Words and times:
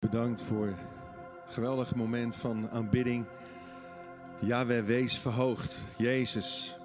Bedankt 0.00 0.42
voor 0.42 0.66
een 0.66 0.76
geweldig 1.46 1.94
moment 1.94 2.36
van 2.36 2.70
aanbidding. 2.70 3.26
Yahweh, 4.38 4.84
wees 4.84 5.18
verhoogd. 5.18 5.84
Jezus, 5.96 6.76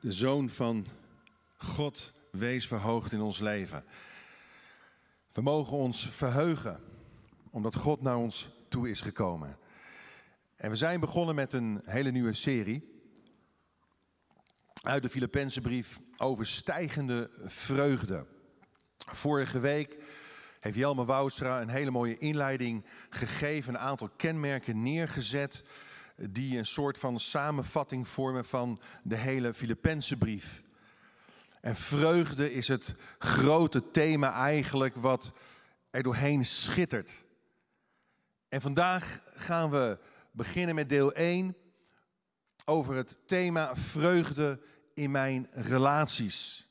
de 0.00 0.12
Zoon 0.12 0.50
van 0.50 0.86
God, 1.56 2.12
wees 2.30 2.66
verhoogd 2.66 3.12
in 3.12 3.20
ons 3.20 3.38
leven. 3.38 3.84
We 5.32 5.42
mogen 5.42 5.76
ons 5.76 6.08
verheugen, 6.08 6.80
omdat 7.50 7.76
God 7.76 8.02
naar 8.02 8.16
ons 8.16 8.48
toe 8.68 8.90
is 8.90 9.00
gekomen. 9.00 9.58
En 10.56 10.70
we 10.70 10.76
zijn 10.76 11.00
begonnen 11.00 11.34
met 11.34 11.52
een 11.52 11.80
hele 11.84 12.10
nieuwe 12.10 12.34
serie 12.34 13.02
uit 14.82 15.02
de 15.02 15.08
Filippense 15.08 15.60
brief 15.60 16.00
over 16.16 16.46
stijgende 16.46 17.30
vreugde. 17.44 18.26
Vorige 18.96 19.60
week 19.60 19.98
heeft 20.64 20.76
Jelme 20.76 21.04
Woustra 21.04 21.60
een 21.60 21.68
hele 21.68 21.90
mooie 21.90 22.18
inleiding 22.18 22.84
gegeven, 23.10 23.74
een 23.74 23.80
aantal 23.80 24.08
kenmerken 24.08 24.82
neergezet 24.82 25.64
die 26.16 26.58
een 26.58 26.66
soort 26.66 26.98
van 26.98 27.20
samenvatting 27.20 28.08
vormen 28.08 28.44
van 28.44 28.80
de 29.02 29.16
hele 29.16 29.54
Filippense 29.54 30.16
brief. 30.16 30.62
En 31.60 31.76
vreugde 31.76 32.52
is 32.52 32.68
het 32.68 32.94
grote 33.18 33.90
thema 33.90 34.32
eigenlijk 34.32 34.94
wat 34.96 35.32
er 35.90 36.02
doorheen 36.02 36.44
schittert. 36.44 37.24
En 38.48 38.60
vandaag 38.60 39.20
gaan 39.34 39.70
we 39.70 39.98
beginnen 40.30 40.74
met 40.74 40.88
deel 40.88 41.12
1 41.12 41.56
over 42.64 42.94
het 42.94 43.18
thema 43.26 43.76
vreugde 43.76 44.60
in 44.94 45.10
mijn 45.10 45.48
relaties. 45.52 46.68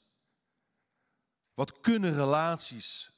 Wat 1.54 1.80
kunnen 1.80 2.16
relaties 2.16 3.13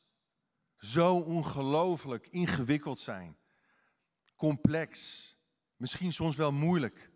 zo 0.85 1.15
ongelooflijk 1.15 2.27
ingewikkeld 2.27 2.99
zijn, 2.99 3.37
complex, 4.35 5.21
misschien 5.75 6.13
soms 6.13 6.35
wel 6.35 6.51
moeilijk, 6.51 7.09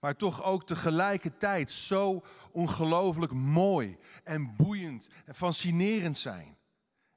maar 0.00 0.16
toch 0.16 0.42
ook 0.42 0.66
tegelijkertijd 0.66 1.70
zo 1.70 2.24
ongelooflijk 2.52 3.32
mooi 3.32 3.98
en 4.24 4.56
boeiend 4.56 5.08
en 5.24 5.34
fascinerend 5.34 6.18
zijn. 6.18 6.58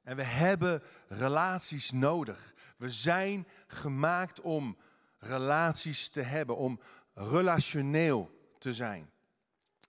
En 0.02 0.16
we 0.16 0.22
hebben 0.22 0.82
relaties 1.08 1.90
nodig. 1.90 2.54
We 2.76 2.90
zijn 2.90 3.48
gemaakt 3.66 4.40
om 4.40 4.76
relaties 5.18 6.08
te 6.08 6.20
hebben, 6.20 6.56
om 6.56 6.80
relationeel 7.14 8.50
te 8.58 8.74
zijn. 8.74 9.10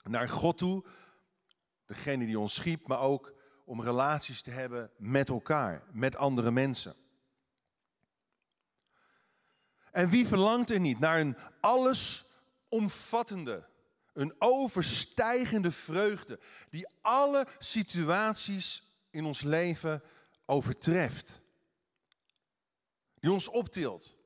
Naar 0.04 0.30
God 0.30 0.58
toe, 0.58 0.86
degene 1.86 2.26
die 2.26 2.40
ons 2.40 2.54
schiep, 2.54 2.88
maar 2.88 3.00
ook 3.00 3.34
om 3.70 3.82
relaties 3.82 4.42
te 4.42 4.52
hebben 4.52 4.92
met 4.98 5.30
elkaar, 5.30 5.84
met 5.92 6.16
andere 6.16 6.52
mensen. 6.52 6.96
En 9.92 10.10
wie 10.10 10.28
verlangt 10.28 10.70
er 10.70 10.80
niet 10.80 11.00
naar 11.00 11.20
een 11.20 11.38
allesomvattende, 11.62 13.68
een 14.14 14.36
overstijgende 14.40 15.72
vreugde 15.72 16.40
die 16.70 16.88
alle 17.02 17.48
situaties 17.60 18.84
in 19.10 19.26
ons 19.26 19.42
leven 19.42 20.04
overtreft? 20.46 21.42
Die 23.20 23.32
ons 23.32 23.48
optilt. 23.48 24.18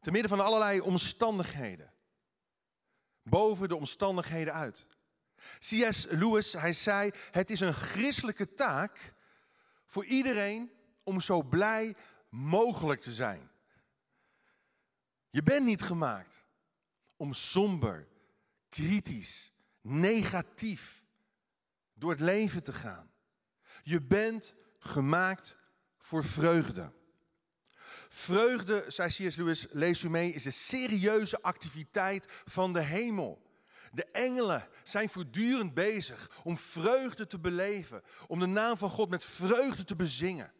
Te 0.00 0.10
midden 0.10 0.30
van 0.30 0.40
allerlei 0.40 0.80
omstandigheden. 0.80 1.92
Boven 3.22 3.68
de 3.68 3.76
omstandigheden 3.76 4.54
uit. 4.54 4.86
C.S. 5.58 6.06
Lewis, 6.08 6.52
hij 6.52 6.72
zei, 6.72 7.10
het 7.30 7.50
is 7.50 7.60
een 7.60 7.74
christelijke 7.74 8.54
taak 8.54 9.14
voor 9.86 10.04
iedereen 10.04 10.70
om 11.02 11.20
zo 11.20 11.42
blij 11.42 11.96
mogelijk 12.28 13.00
te 13.00 13.12
zijn. 13.12 13.50
Je 15.30 15.42
bent 15.42 15.64
niet 15.64 15.82
gemaakt 15.82 16.44
om 17.16 17.34
somber, 17.34 18.08
kritisch, 18.68 19.52
negatief 19.80 21.04
door 21.94 22.10
het 22.10 22.20
leven 22.20 22.62
te 22.62 22.72
gaan. 22.72 23.10
Je 23.82 24.02
bent 24.02 24.54
gemaakt 24.78 25.56
voor 25.98 26.24
vreugde. 26.24 26.92
Vreugde, 28.08 28.84
zei 28.88 29.08
C.S. 29.08 29.36
Lewis, 29.36 29.66
lees 29.70 30.02
u 30.02 30.10
mee, 30.10 30.32
is 30.32 30.44
een 30.44 30.52
serieuze 30.52 31.42
activiteit 31.42 32.24
van 32.44 32.72
de 32.72 32.82
hemel. 32.82 33.47
De 33.92 34.04
engelen 34.04 34.68
zijn 34.82 35.08
voortdurend 35.08 35.74
bezig 35.74 36.30
om 36.44 36.56
vreugde 36.56 37.26
te 37.26 37.38
beleven, 37.38 38.02
om 38.26 38.38
de 38.38 38.46
naam 38.46 38.76
van 38.76 38.90
God 38.90 39.08
met 39.10 39.24
vreugde 39.24 39.84
te 39.84 39.96
bezingen. 39.96 40.52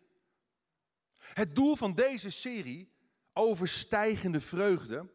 Het 1.18 1.54
doel 1.54 1.76
van 1.76 1.94
deze 1.94 2.30
serie, 2.30 2.92
Overstijgende 3.32 4.40
Vreugde, 4.40 5.10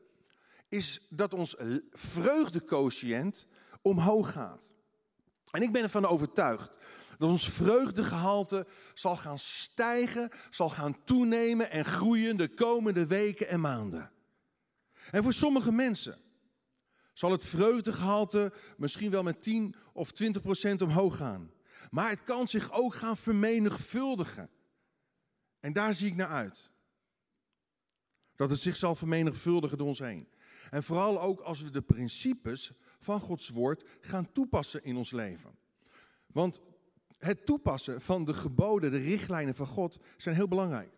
is 0.68 1.07
dat 1.09 1.34
ons 1.34 1.56
vreugdequotient 1.91 3.47
omhoog 3.81 4.31
gaat. 4.31 4.72
En 5.51 5.62
ik 5.62 5.72
ben 5.72 5.84
ervan 5.84 6.06
overtuigd 6.06 6.78
dat 7.18 7.30
ons 7.30 7.50
vreugdegehalte 7.50 8.68
zal 8.94 9.18
gaan 9.18 9.40
stijgen, 9.40 10.30
zal 10.50 10.69
gaan 10.69 11.03
toenemen 11.03 11.72
en 11.72 11.85
groeien 11.85 12.38
de 12.38 12.53
komende 12.53 13.07
weken 13.07 13.47
en 13.47 13.59
maanden. 13.59 14.12
En 15.12 15.24
voor 15.24 15.34
sommige 15.34 15.72
mensen 15.72 16.23
zal 17.13 17.31
het 17.31 17.46
vreugdegehalte 17.46 18.53
misschien 18.78 19.12
wel 19.12 19.24
met 19.24 19.44
10 19.44 19.75
of 19.94 20.12
20 20.12 20.41
procent 20.41 20.81
omhoog 20.81 21.18
gaan. 21.18 21.51
Maar 21.90 22.09
het 22.09 22.24
kan 22.24 22.47
zich 22.47 22.72
ook 22.72 22.96
gaan 22.96 23.18
vermenigvuldigen. 23.18 24.50
En 25.59 25.74
daar 25.74 25.96
zie 25.96 26.07
ik 26.07 26.16
naar 26.16 26.28
uit. 26.28 26.72
Dat 28.35 28.50
het 28.50 28.59
zich 28.59 28.75
zal 28.75 28.96
vermenigvuldigen 28.96 29.78
door 29.78 29.88
ons 29.88 30.00
heen. 30.00 30.28
En 30.69 30.84
vooral 30.84 31.22
ook 31.22 31.40
als 31.40 31.62
we 31.62 31.72
de 31.72 31.81
principes 31.81 32.72
van 33.00 33.19
Gods 33.19 33.50
woord 33.50 33.84
gaan 34.01 34.31
toepassen 34.31 34.84
in 34.84 34.95
ons 34.95 35.12
leven. 35.12 35.57
Want 36.28 36.62
het 37.18 37.45
toepassen 37.45 38.01
van 38.01 38.25
de 38.25 38.34
geboden, 38.34 38.91
de 38.91 38.97
richtlijnen 38.97 39.56
van 39.56 39.68
God 39.68 40.00
zijn 40.18 40.35
heel 40.35 40.47
belangrijk. 40.47 40.91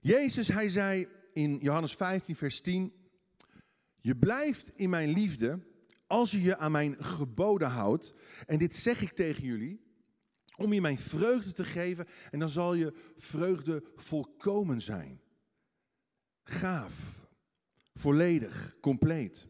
Jezus, 0.00 0.48
hij 0.48 0.70
zei 0.70 1.08
in 1.38 1.58
Johannes 1.60 1.94
15, 1.94 2.36
vers 2.36 2.60
10. 2.60 2.92
Je 4.00 4.16
blijft 4.16 4.70
in 4.76 4.90
mijn 4.90 5.08
liefde 5.08 5.66
als 6.06 6.30
je 6.30 6.42
je 6.42 6.56
aan 6.56 6.72
mijn 6.72 7.04
geboden 7.04 7.68
houdt. 7.68 8.12
En 8.46 8.58
dit 8.58 8.74
zeg 8.74 9.02
ik 9.02 9.10
tegen 9.10 9.42
jullie, 9.42 9.80
om 10.56 10.72
je 10.72 10.80
mijn 10.80 10.98
vreugde 10.98 11.52
te 11.52 11.64
geven. 11.64 12.06
En 12.30 12.38
dan 12.38 12.48
zal 12.48 12.74
je 12.74 12.94
vreugde 13.16 13.84
volkomen 13.96 14.80
zijn. 14.80 15.20
Gaaf, 16.44 17.28
volledig, 17.94 18.76
compleet. 18.80 19.48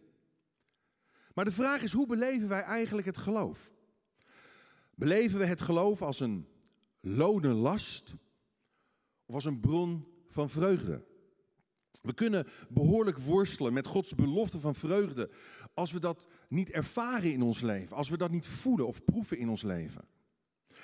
Maar 1.35 1.45
de 1.45 1.53
vraag 1.53 1.83
is, 1.83 1.93
hoe 1.93 2.07
beleven 2.07 2.49
wij 2.49 2.63
eigenlijk 2.63 3.07
het 3.07 3.19
geloof? 3.19 3.73
Beleven 4.95 5.39
we 5.39 5.45
het 5.45 5.61
geloof 5.61 6.03
als 6.03 6.21
een 6.21 6.49
last 7.01 8.15
of 9.27 9.35
als 9.35 9.45
een 9.45 9.61
bron 9.61 10.07
van 10.29 10.51
vreugde? 10.51 11.08
We 12.03 12.15
kunnen 12.15 12.47
behoorlijk 12.69 13.19
worstelen 13.19 13.73
met 13.73 13.87
Gods 13.87 14.15
belofte 14.15 14.61
van 14.61 14.75
vreugde 14.75 15.31
als 15.75 15.93
we 15.93 16.01
dat 16.01 16.29
niet 16.49 16.71
ervaren 16.71 17.33
in 17.33 17.43
ons 17.43 17.61
leven, 17.61 17.97
als 17.97 18.09
we 18.09 18.17
dat 18.17 18.31
niet 18.31 18.47
voelen 18.47 18.87
of 18.87 19.05
proeven 19.05 19.39
in 19.39 19.49
ons 19.49 19.63
leven. 19.63 20.05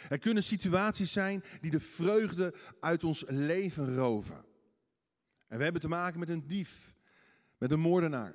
Er 0.08 0.18
kunnen 0.18 0.42
situaties 0.42 1.12
zijn 1.12 1.44
die 1.60 1.70
de 1.70 1.80
vreugde 1.80 2.54
uit 2.80 3.04
ons 3.04 3.24
leven 3.26 3.94
roven. 3.96 4.44
En 5.48 5.56
we 5.56 5.64
hebben 5.64 5.82
te 5.82 5.88
maken 5.88 6.18
met 6.18 6.28
een 6.28 6.46
dief, 6.46 6.94
met 7.58 7.70
een 7.70 7.80
moordenaar, 7.80 8.34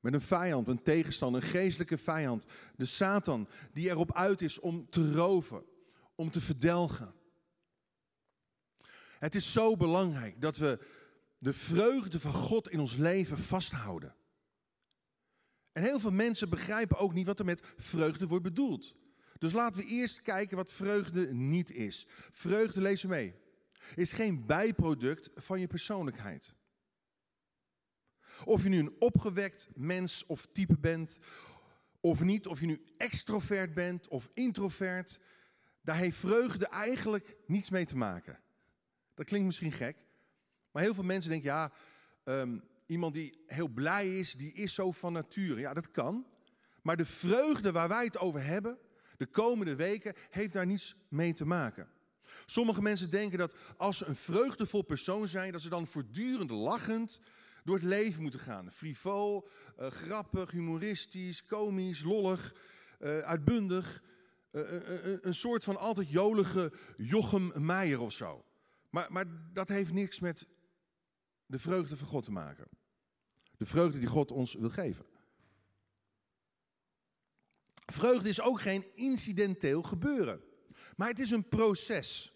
met 0.00 0.14
een 0.14 0.20
vijand, 0.20 0.68
een 0.68 0.82
tegenstander, 0.82 1.42
een 1.42 1.48
geestelijke 1.48 1.98
vijand, 1.98 2.44
de 2.76 2.84
Satan, 2.84 3.48
die 3.72 3.88
erop 3.88 4.14
uit 4.14 4.40
is 4.42 4.60
om 4.60 4.90
te 4.90 5.12
roven, 5.12 5.64
om 6.14 6.30
te 6.30 6.40
verdelgen. 6.40 7.14
Het 9.18 9.34
is 9.34 9.52
zo 9.52 9.76
belangrijk 9.76 10.40
dat 10.40 10.56
we 10.56 10.78
de 11.40 11.52
vreugde 11.52 12.20
van 12.20 12.32
God 12.32 12.68
in 12.68 12.80
ons 12.80 12.96
leven 12.96 13.38
vasthouden. 13.38 14.14
En 15.72 15.82
heel 15.82 16.00
veel 16.00 16.12
mensen 16.12 16.48
begrijpen 16.48 16.96
ook 16.98 17.14
niet 17.14 17.26
wat 17.26 17.38
er 17.38 17.44
met 17.44 17.66
vreugde 17.76 18.26
wordt 18.26 18.44
bedoeld. 18.44 18.96
Dus 19.38 19.52
laten 19.52 19.80
we 19.80 19.86
eerst 19.86 20.22
kijken 20.22 20.56
wat 20.56 20.70
vreugde 20.70 21.34
niet 21.34 21.70
is. 21.70 22.06
Vreugde, 22.30 22.80
lees 22.80 23.04
mee, 23.04 23.34
is 23.94 24.12
geen 24.12 24.46
bijproduct 24.46 25.30
van 25.34 25.60
je 25.60 25.66
persoonlijkheid. 25.66 26.54
Of 28.44 28.62
je 28.62 28.68
nu 28.68 28.78
een 28.78 28.96
opgewekt 28.98 29.68
mens 29.74 30.26
of 30.26 30.46
type 30.52 30.78
bent, 30.78 31.18
of 32.00 32.22
niet, 32.22 32.46
of 32.46 32.60
je 32.60 32.66
nu 32.66 32.84
extrovert 32.96 33.74
bent 33.74 34.08
of 34.08 34.30
introvert, 34.34 35.20
daar 35.82 35.96
heeft 35.96 36.16
vreugde 36.16 36.66
eigenlijk 36.66 37.36
niets 37.46 37.70
mee 37.70 37.84
te 37.84 37.96
maken. 37.96 38.40
Dat 39.14 39.26
klinkt 39.26 39.46
misschien 39.46 39.72
gek, 39.72 39.96
maar 40.72 40.82
heel 40.82 40.94
veel 40.94 41.04
mensen 41.04 41.30
denken, 41.30 41.50
ja, 41.50 41.72
ehm, 42.24 42.58
iemand 42.86 43.14
die 43.14 43.42
heel 43.46 43.68
blij 43.68 44.18
is, 44.18 44.34
die 44.34 44.52
is 44.52 44.74
zo 44.74 44.92
van 44.92 45.12
nature. 45.12 45.60
Ja, 45.60 45.74
dat 45.74 45.90
kan. 45.90 46.26
Maar 46.82 46.96
de 46.96 47.04
vreugde 47.04 47.72
waar 47.72 47.88
wij 47.88 48.04
het 48.04 48.18
over 48.18 48.44
hebben, 48.44 48.78
De 49.20 49.26
komende 49.26 49.76
weken 49.76 50.14
heeft 50.30 50.52
daar 50.52 50.66
niets 50.66 50.96
mee 51.08 51.32
te 51.32 51.44
maken. 51.44 51.88
Sommige 52.46 52.82
mensen 52.82 53.10
denken 53.10 53.38
dat 53.38 53.54
als 53.76 53.96
ze 53.96 54.06
een 54.06 54.16
vreugdevol 54.16 54.82
persoon 54.82 55.28
zijn, 55.28 55.52
dat 55.52 55.60
ze 55.60 55.68
dan 55.68 55.86
voortdurend 55.86 56.50
lachend 56.50 57.20
door 57.64 57.74
het 57.74 57.84
leven 57.84 58.22
moeten 58.22 58.40
gaan. 58.40 58.70
Frivol, 58.70 59.48
uh, 59.80 59.86
grappig, 59.86 60.50
humoristisch, 60.50 61.44
komisch, 61.44 62.02
lollig, 62.02 62.54
uh, 63.00 63.18
uitbundig. 63.18 64.02
Uh, 64.52 64.62
een 65.20 65.34
soort 65.34 65.64
van 65.64 65.76
altijd 65.76 66.10
jolige 66.10 66.72
Jochem 66.96 67.52
Meijer 67.54 68.00
of 68.00 68.12
zo. 68.12 68.44
Maar, 68.90 69.12
maar 69.12 69.24
dat 69.52 69.68
heeft 69.68 69.92
niks 69.92 70.20
met 70.20 70.46
de 71.50 71.58
vreugde 71.58 71.96
van 71.96 72.08
God 72.08 72.24
te 72.24 72.30
maken. 72.30 72.68
De 73.56 73.66
vreugde 73.66 73.98
die 73.98 74.08
God 74.08 74.30
ons 74.30 74.54
wil 74.54 74.70
geven. 74.70 75.04
Vreugde 77.86 78.28
is 78.28 78.40
ook 78.40 78.60
geen 78.60 78.86
incidenteel 78.94 79.82
gebeuren, 79.82 80.42
maar 80.96 81.08
het 81.08 81.18
is 81.18 81.30
een 81.30 81.48
proces. 81.48 82.32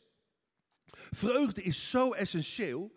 Vreugde 1.11 1.63
is 1.63 1.91
zo 1.91 2.13
essentieel 2.13 2.93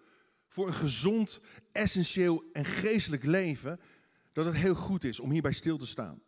voor 0.47 0.67
een 0.67 0.73
gezond, 0.73 1.39
essentieel 1.71 2.43
en 2.53 2.65
geestelijk 2.65 3.23
leven 3.23 3.79
dat 4.33 4.45
het 4.45 4.55
heel 4.55 4.75
goed 4.75 5.03
is 5.03 5.19
om 5.19 5.31
hierbij 5.31 5.53
stil 5.53 5.77
te 5.77 5.85
staan. 5.85 6.21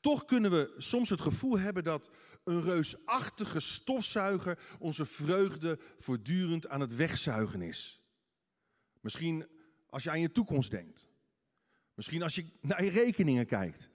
Toch 0.00 0.24
kunnen 0.24 0.50
we 0.50 0.74
soms 0.76 1.08
het 1.08 1.20
gevoel 1.20 1.58
hebben 1.58 1.84
dat 1.84 2.10
een 2.44 2.62
reusachtige 2.62 3.60
stofzuiger 3.60 4.58
onze 4.78 5.04
vreugde 5.06 5.78
voortdurend 5.98 6.68
aan 6.68 6.80
het 6.80 6.96
wegzuigen 6.96 7.62
is. 7.62 8.01
Misschien 9.02 9.46
als 9.86 10.02
je 10.02 10.10
aan 10.10 10.20
je 10.20 10.32
toekomst 10.32 10.70
denkt. 10.70 11.08
Misschien 11.94 12.22
als 12.22 12.34
je 12.34 12.44
naar 12.60 12.84
je 12.84 12.90
rekeningen 12.90 13.46
kijkt. 13.46 13.88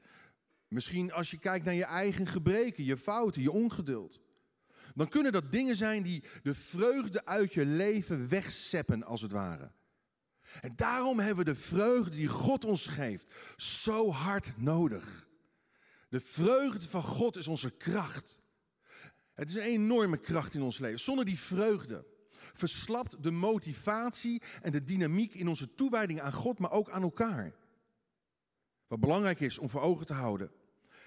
Misschien 0.68 1.12
als 1.12 1.32
je 1.32 1.40
kijkt 1.40 1.66
naar 1.66 1.74
je 1.74 1.86
eigen 1.86 2.28
gebreken, 2.28 2.84
je 2.84 2.98
fouten, 2.98 3.42
je 3.42 3.52
ongeduld. 3.52 4.22
Dan 4.96 5.10
kunnen 5.10 5.32
dat 5.32 5.52
dingen 5.52 5.76
zijn 5.76 6.04
die 6.04 6.24
de 6.44 6.54
vreugde 6.54 7.26
uit 7.26 7.54
je 7.54 7.66
leven 7.66 8.30
wegzeppen, 8.30 9.04
als 9.04 9.22
het 9.22 9.32
ware. 9.32 9.72
En 10.62 10.76
daarom 10.76 11.20
hebben 11.20 11.46
we 11.46 11.52
de 11.52 11.58
vreugde 11.58 12.16
die 12.16 12.28
God 12.28 12.66
ons 12.66 12.88
geeft 12.88 13.34
zo 13.58 14.12
hard 14.12 14.58
nodig. 14.58 15.30
De 16.10 16.22
vreugde 16.22 16.90
van 16.90 17.04
God 17.04 17.36
is 17.36 17.48
onze 17.48 17.78
kracht. 17.78 18.40
Het 19.34 19.50
is 19.50 19.56
een 19.56 19.62
enorme 19.62 20.18
kracht 20.18 20.54
in 20.54 20.62
ons 20.62 20.80
leven. 20.80 21.00
Zonder 21.00 21.26
die 21.26 21.40
vreugde 21.40 22.06
verslapt 22.54 23.24
de 23.24 23.32
motivatie 23.32 24.42
en 24.62 24.72
de 24.72 24.84
dynamiek 24.84 25.34
in 25.34 25.48
onze 25.48 25.76
toewijding 25.76 26.22
aan 26.22 26.34
God, 26.34 26.60
maar 26.60 26.72
ook 26.72 26.90
aan 26.90 27.02
elkaar. 27.02 27.56
Wat 28.88 29.00
belangrijk 29.00 29.40
is 29.40 29.58
om 29.58 29.70
voor 29.70 29.82
ogen 29.82 30.06
te 30.06 30.14
houden, 30.14 30.52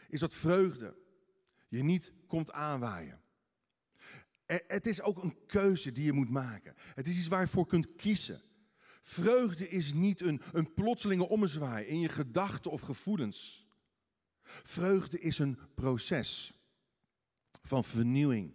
is 0.09 0.21
dat 0.21 0.35
vreugde 0.35 0.97
je 1.69 1.83
niet 1.83 2.13
komt 2.27 2.53
aanwaaien. 2.53 3.21
Het 4.47 4.87
is 4.87 5.03
ook 5.03 5.23
een 5.23 5.47
keuze 5.47 5.93
die 5.93 6.05
je 6.05 6.13
moet 6.13 6.31
maken. 6.31 6.75
Het 6.95 7.09
is 7.09 7.17
iets 7.17 7.29
waar 7.29 7.41
je 7.41 7.49
voor 7.49 7.67
kunt 7.67 7.97
kiezen. 7.97 8.43
Vreugde 9.01 9.69
is 9.69 9.93
niet 9.93 10.21
een, 10.21 10.41
een 10.53 10.75
plotselinge 10.75 11.29
ommezwaai 11.29 11.87
in 11.87 12.01
je 12.01 12.09
gedachten 12.09 12.71
of 12.71 12.81
gevoelens. 12.81 13.67
Vreugde 14.43 15.21
is 15.21 15.39
een 15.39 15.59
proces 15.75 16.55
van 17.63 17.85
vernieuwing, 17.85 18.55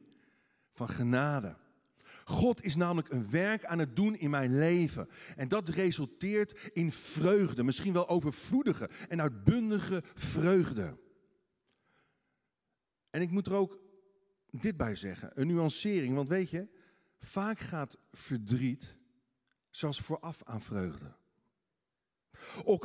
van 0.74 0.90
genade. 0.90 1.56
God 2.28 2.64
is 2.64 2.76
namelijk 2.76 3.10
een 3.10 3.30
werk 3.30 3.66
aan 3.66 3.80
het 3.80 3.96
doen 3.96 4.16
in 4.16 4.30
mijn 4.30 4.58
leven. 4.58 5.10
En 5.36 5.48
dat 5.48 5.70
resulteert 5.70 6.70
in 6.74 6.92
vreugde, 6.92 7.64
misschien 7.64 7.94
wel 7.94 8.10
overvloedige 8.10 8.90
en 9.08 9.22
uitbundige 9.22 10.04
vreugde. 10.14 10.98
En 13.10 13.22
ik 13.22 13.32
moet 13.32 13.48
er 13.48 13.54
ook 13.54 13.80
dit 14.50 14.78
bij 14.78 14.96
zeggen, 14.96 15.32
een 15.34 15.48
nuancering, 15.48 16.16
want 16.16 16.28
weet 16.28 16.50
je, 16.50 16.68
vaak 17.20 17.60
gaat 17.60 17.98
verdriet 18.12 18.98
zelfs 19.70 20.00
vooraf 20.00 20.44
aan 20.44 20.62
vreugde. 20.62 21.16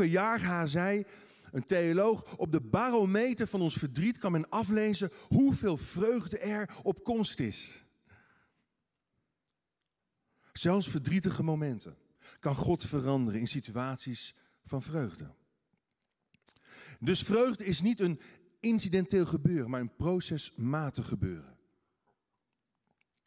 jaar 0.04 0.68
zei, 0.68 1.04
een 1.52 1.64
theoloog, 1.64 2.36
op 2.36 2.52
de 2.52 2.60
barometer 2.60 3.46
van 3.46 3.60
ons 3.60 3.74
verdriet 3.74 4.18
kan 4.18 4.32
men 4.32 4.48
aflezen 4.48 5.10
hoeveel 5.28 5.76
vreugde 5.76 6.38
er 6.38 6.70
op 6.82 7.04
komst 7.04 7.38
is. 7.38 7.84
Zelfs 10.60 10.88
verdrietige 10.88 11.42
momenten 11.42 11.96
kan 12.40 12.54
God 12.54 12.84
veranderen 12.84 13.40
in 13.40 13.48
situaties 13.48 14.34
van 14.64 14.82
vreugde. 14.82 15.34
Dus 16.98 17.22
vreugde 17.22 17.64
is 17.64 17.80
niet 17.80 18.00
een 18.00 18.20
incidenteel 18.60 19.26
gebeuren, 19.26 19.70
maar 19.70 19.80
een 19.80 19.96
procesmatig 19.96 21.08
gebeuren. 21.08 21.58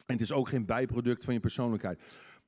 En 0.06 0.12
het 0.12 0.20
is 0.20 0.32
ook 0.32 0.48
geen 0.48 0.64
bijproduct 0.64 1.24
van 1.24 1.34
je 1.34 1.40
persoonlijkheid. 1.40 2.00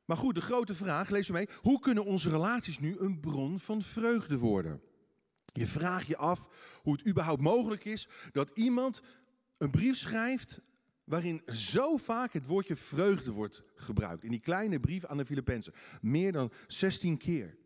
Maar 0.04 0.16
goed, 0.16 0.34
de 0.34 0.40
grote 0.40 0.74
vraag, 0.74 1.08
lees 1.08 1.30
mee. 1.30 1.48
Hoe 1.60 1.80
kunnen 1.80 2.04
onze 2.04 2.30
relaties 2.30 2.78
nu 2.78 2.98
een 2.98 3.20
bron 3.20 3.58
van 3.58 3.82
vreugde 3.82 4.38
worden? 4.38 4.80
Je 5.52 5.66
vraagt 5.66 6.06
je 6.06 6.16
af 6.16 6.48
hoe 6.82 6.92
het 6.92 7.06
überhaupt 7.06 7.42
mogelijk 7.42 7.84
is 7.84 8.08
dat 8.32 8.50
iemand 8.54 9.02
een 9.58 9.70
brief 9.70 9.96
schrijft 9.96 10.60
waarin 11.06 11.42
zo 11.46 11.96
vaak 11.96 12.32
het 12.32 12.46
woordje 12.46 12.76
vreugde 12.76 13.30
wordt 13.30 13.62
gebruikt. 13.74 14.24
In 14.24 14.30
die 14.30 14.40
kleine 14.40 14.80
brief 14.80 15.04
aan 15.04 15.16
de 15.16 15.26
Filippenzen. 15.26 15.72
Meer 16.00 16.32
dan 16.32 16.52
16 16.66 17.16
keer. 17.16 17.56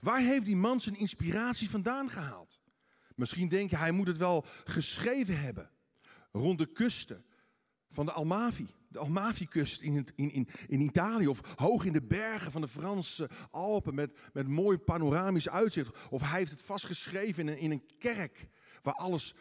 Waar 0.00 0.20
heeft 0.20 0.44
die 0.44 0.56
man 0.56 0.80
zijn 0.80 0.98
inspiratie 0.98 1.70
vandaan 1.70 2.10
gehaald? 2.10 2.60
Misschien 3.14 3.48
denk 3.48 3.70
je, 3.70 3.76
hij 3.76 3.92
moet 3.92 4.06
het 4.06 4.16
wel 4.16 4.44
geschreven 4.64 5.40
hebben. 5.40 5.70
Rond 6.32 6.58
de 6.58 6.72
kusten 6.72 7.24
van 7.88 8.06
de 8.06 8.12
Almavi. 8.12 8.66
De 8.88 8.98
Almavi-kust 8.98 9.82
in, 9.82 10.06
in, 10.14 10.32
in, 10.32 10.48
in 10.68 10.80
Italië. 10.80 11.28
Of 11.28 11.40
hoog 11.56 11.84
in 11.84 11.92
de 11.92 12.02
bergen 12.02 12.52
van 12.52 12.60
de 12.60 12.68
Franse 12.68 13.30
Alpen 13.50 13.94
met, 13.94 14.18
met 14.32 14.48
mooi 14.48 14.78
panoramisch 14.78 15.48
uitzicht. 15.48 15.96
Of 16.10 16.20
hij 16.20 16.38
heeft 16.38 16.50
het 16.50 16.62
vastgeschreven 16.62 17.58
in 17.58 17.70
een 17.70 17.86
kerk 17.98 18.48
waar 18.82 18.94
alles 18.94 19.34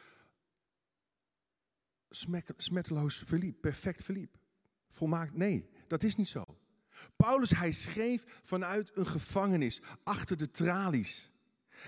smetteloos 2.57 3.23
verliep, 3.25 3.61
perfect 3.61 4.03
verliep. 4.03 4.37
Volmaakt, 4.89 5.35
nee, 5.35 5.69
dat 5.87 6.03
is 6.03 6.15
niet 6.15 6.27
zo. 6.27 6.43
Paulus, 7.15 7.49
hij 7.49 7.71
schreef 7.71 8.23
vanuit 8.43 8.91
een 8.93 9.07
gevangenis, 9.07 9.81
achter 10.03 10.37
de 10.37 10.51
tralies. 10.51 11.31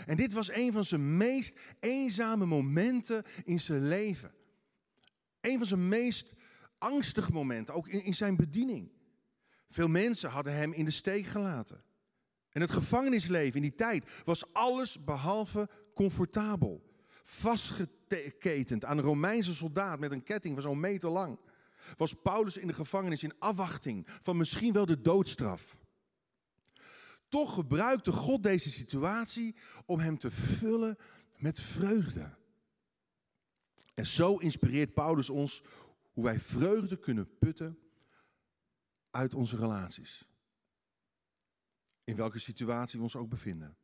En 0.06 0.16
dit 0.16 0.34
was 0.34 0.52
een 0.52 0.72
van 0.72 0.86
zijn 0.86 1.18
meest 1.18 1.60
eenzame 1.80 2.46
momenten 2.46 3.24
in 3.44 3.60
zijn 3.60 3.88
leven. 3.88 4.34
Een 5.42 5.58
van 5.58 5.68
zijn 5.68 5.88
meest 5.88 6.34
angstige 6.78 7.32
momenten, 7.32 7.74
ook 7.74 7.88
in, 7.88 8.04
in 8.04 8.14
zijn 8.14 8.36
bediening. 8.36 8.92
Veel 9.68 9.88
mensen 9.88 10.30
hadden 10.30 10.54
hem 10.54 10.74
in 10.74 10.86
de 10.86 10.92
steek 10.92 11.26
gelaten. 11.26 11.84
En 12.50 12.62
het 12.62 12.72
gevangenisleven 12.72 13.56
in 13.56 13.62
die 13.62 13.76
tijd 13.76 14.22
was 14.26 14.54
alles 14.54 15.04
behalve 15.04 15.70
comfortabel. 15.94 16.94
Vastgeketend 18.08 18.86
aan 18.86 18.98
een 18.98 19.04
Romeinse 19.04 19.54
soldaat 19.54 20.00
met 20.00 20.12
een 20.12 20.24
ketting 20.24 20.54
van 20.54 20.64
zo'n 20.64 20.80
meter 20.80 21.10
lang. 21.10 21.40
Was 21.96 22.14
Paulus 22.14 22.58
in 22.58 22.68
de 22.68 22.74
gevangenis 22.74 23.24
in 23.24 23.40
afwachting 23.40 24.08
van 24.08 24.38
misschien 24.38 24.74
wel 24.74 24.86
de 24.86 25.02
doodstraf. 25.02 25.78
Toch 27.30 27.54
gebruikte 27.54 28.12
God 28.12 28.44
deze 28.44 28.72
situatie 28.72 29.56
om 29.86 30.00
hem 30.00 30.18
te 30.18 30.32
vullen 30.32 30.98
met 31.38 31.60
vreugde. 31.60 32.36
En 33.94 34.06
zo 34.06 34.38
inspireert 34.38 34.94
Paulus 34.94 35.30
ons 35.30 35.64
hoe 36.14 36.24
wij 36.24 36.40
vreugde 36.40 36.98
kunnen 36.98 37.38
putten 37.38 37.80
uit 39.10 39.34
onze 39.34 39.58
relaties. 39.58 40.28
In 42.04 42.16
welke 42.16 42.40
situatie 42.40 42.98
we 42.98 43.04
ons 43.04 43.16
ook 43.16 43.30
bevinden. 43.30 43.78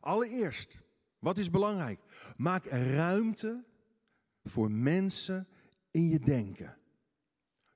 Allereerst, 0.00 0.78
wat 1.18 1.38
is 1.38 1.50
belangrijk? 1.50 2.00
Maak 2.36 2.64
ruimte 2.64 3.64
voor 4.44 4.70
mensen 4.70 5.48
in 5.90 6.08
je 6.08 6.18
denken. 6.18 6.78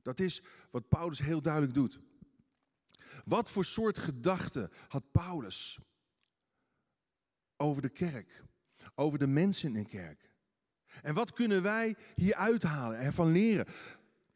Dat 0.03 0.21
is 0.21 0.43
wat 0.71 0.89
Paulus 0.89 1.19
heel 1.19 1.43
duidelijk 1.43 1.75
doet. 1.75 2.01
Wat 3.25 3.51
voor 3.51 3.65
soort 3.65 3.99
gedachten 3.99 4.71
had 4.89 5.11
Paulus 5.11 5.79
over 7.57 7.83
de 7.83 7.89
kerk, 7.89 8.45
over 8.95 9.19
de 9.19 9.27
mensen 9.27 9.69
in 9.77 9.83
de 9.83 9.89
kerk? 9.89 10.31
En 11.03 11.15
wat 11.15 11.33
kunnen 11.33 11.63
wij 11.63 11.97
hier 12.15 12.35
uithalen 12.35 12.99
en 12.99 13.13
van 13.13 13.33
leren? 13.33 13.67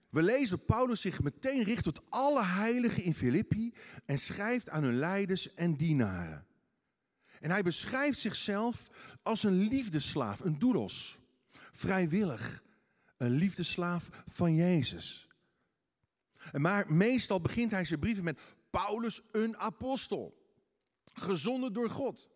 We 0.09 0.23
lezen 0.23 0.65
Paulus 0.65 1.01
zich 1.01 1.23
meteen 1.23 1.63
richt 1.63 1.85
tot 1.85 2.11
alle 2.11 2.45
heiligen 2.45 3.03
in 3.03 3.15
Filippi 3.15 3.75
en 4.05 4.19
schrijft 4.19 4.71
aan 4.71 4.83
hun 4.83 4.97
leiders 4.97 5.55
en 5.55 5.75
dienaren. 5.75 6.47
En 7.45 7.51
hij 7.51 7.63
beschrijft 7.63 8.19
zichzelf 8.19 8.89
als 9.23 9.43
een 9.43 9.69
liefdeslaaf, 9.69 10.41
een 10.41 10.59
doulos, 10.59 11.19
vrijwillig, 11.73 12.63
een 13.17 13.31
liefdeslaaf 13.31 14.09
van 14.27 14.55
Jezus. 14.55 15.29
Maar 16.53 16.93
meestal 16.93 17.41
begint 17.41 17.71
hij 17.71 17.85
zijn 17.85 18.01
brieven 18.01 18.25
met 18.25 18.41
Paulus, 18.71 19.21
een 19.33 19.57
apostel, 19.59 20.35
gezonden 21.15 21.73
door 21.73 21.91
God. 21.91 22.29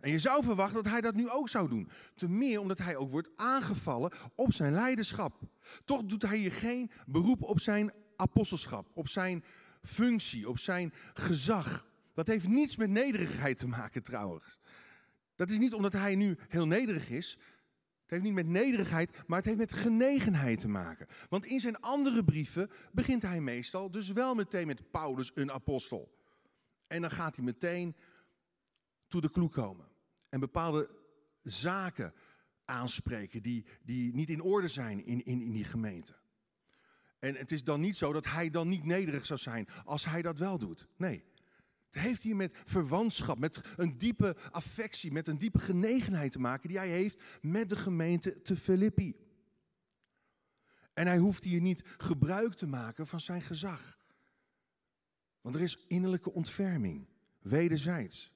En 0.00 0.10
je 0.10 0.18
zou 0.18 0.44
verwachten 0.44 0.82
dat 0.82 0.92
hij 0.92 1.00
dat 1.00 1.14
nu 1.14 1.30
ook 1.30 1.48
zou 1.48 1.68
doen. 1.68 1.90
Te 2.14 2.28
meer 2.28 2.60
omdat 2.60 2.78
hij 2.78 2.96
ook 2.96 3.10
wordt 3.10 3.30
aangevallen 3.36 4.12
op 4.34 4.52
zijn 4.52 4.72
leiderschap. 4.72 5.40
Toch 5.84 6.04
doet 6.04 6.22
hij 6.22 6.36
hier 6.36 6.52
geen 6.52 6.90
beroep 7.06 7.42
op 7.42 7.60
zijn 7.60 7.92
apostelschap, 8.16 8.90
op 8.94 9.08
zijn 9.08 9.44
functie, 9.82 10.48
op 10.48 10.58
zijn 10.58 10.92
gezag. 11.14 11.90
Dat 12.12 12.26
heeft 12.26 12.48
niets 12.48 12.76
met 12.76 12.90
nederigheid 12.90 13.58
te 13.58 13.66
maken 13.66 14.02
trouwens. 14.02 14.58
Dat 15.34 15.50
is 15.50 15.58
niet 15.58 15.74
omdat 15.74 15.92
hij 15.92 16.14
nu 16.14 16.38
heel 16.48 16.66
nederig 16.66 17.10
is. 17.10 17.38
Het 18.02 18.10
heeft 18.10 18.22
niet 18.22 18.46
met 18.46 18.46
nederigheid, 18.46 19.22
maar 19.26 19.36
het 19.36 19.46
heeft 19.46 19.58
met 19.58 19.72
genegenheid 19.72 20.60
te 20.60 20.68
maken. 20.68 21.06
Want 21.28 21.46
in 21.46 21.60
zijn 21.60 21.80
andere 21.80 22.24
brieven 22.24 22.70
begint 22.92 23.22
hij 23.22 23.40
meestal 23.40 23.90
dus 23.90 24.10
wel 24.10 24.34
meteen 24.34 24.66
met 24.66 24.90
Paulus, 24.90 25.30
een 25.34 25.52
apostel. 25.52 26.18
En 26.86 27.00
dan 27.00 27.10
gaat 27.10 27.36
hij 27.36 27.44
meteen 27.44 27.96
toe 29.08 29.20
de 29.20 29.30
kloek 29.30 29.52
komen. 29.52 29.86
En 30.28 30.40
bepaalde 30.40 30.90
zaken 31.42 32.14
aanspreken 32.64 33.42
die, 33.42 33.64
die 33.82 34.14
niet 34.14 34.30
in 34.30 34.40
orde 34.40 34.68
zijn 34.68 35.06
in, 35.06 35.24
in, 35.24 35.42
in 35.42 35.52
die 35.52 35.64
gemeente. 35.64 36.14
En 37.18 37.34
het 37.34 37.52
is 37.52 37.64
dan 37.64 37.80
niet 37.80 37.96
zo 37.96 38.12
dat 38.12 38.26
hij 38.26 38.50
dan 38.50 38.68
niet 38.68 38.84
nederig 38.84 39.26
zou 39.26 39.38
zijn 39.38 39.68
als 39.84 40.04
hij 40.04 40.22
dat 40.22 40.38
wel 40.38 40.58
doet. 40.58 40.86
Nee. 40.96 41.24
Het 41.92 42.02
heeft 42.02 42.22
hier 42.22 42.36
met 42.36 42.58
verwantschap, 42.64 43.38
met 43.38 43.60
een 43.76 43.98
diepe 43.98 44.36
affectie, 44.50 45.12
met 45.12 45.28
een 45.28 45.38
diepe 45.38 45.58
genegenheid 45.58 46.32
te 46.32 46.38
maken 46.38 46.68
die 46.68 46.78
hij 46.78 46.88
heeft 46.88 47.22
met 47.40 47.68
de 47.68 47.76
gemeente 47.76 48.42
te 48.42 48.56
Filippi. 48.56 49.16
En 50.92 51.06
hij 51.06 51.18
hoeft 51.18 51.44
hier 51.44 51.60
niet 51.60 51.82
gebruik 51.96 52.54
te 52.54 52.66
maken 52.66 53.06
van 53.06 53.20
zijn 53.20 53.42
gezag. 53.42 53.98
Want 55.40 55.54
er 55.54 55.60
is 55.60 55.84
innerlijke 55.88 56.32
ontferming, 56.32 57.06
wederzijds. 57.38 58.32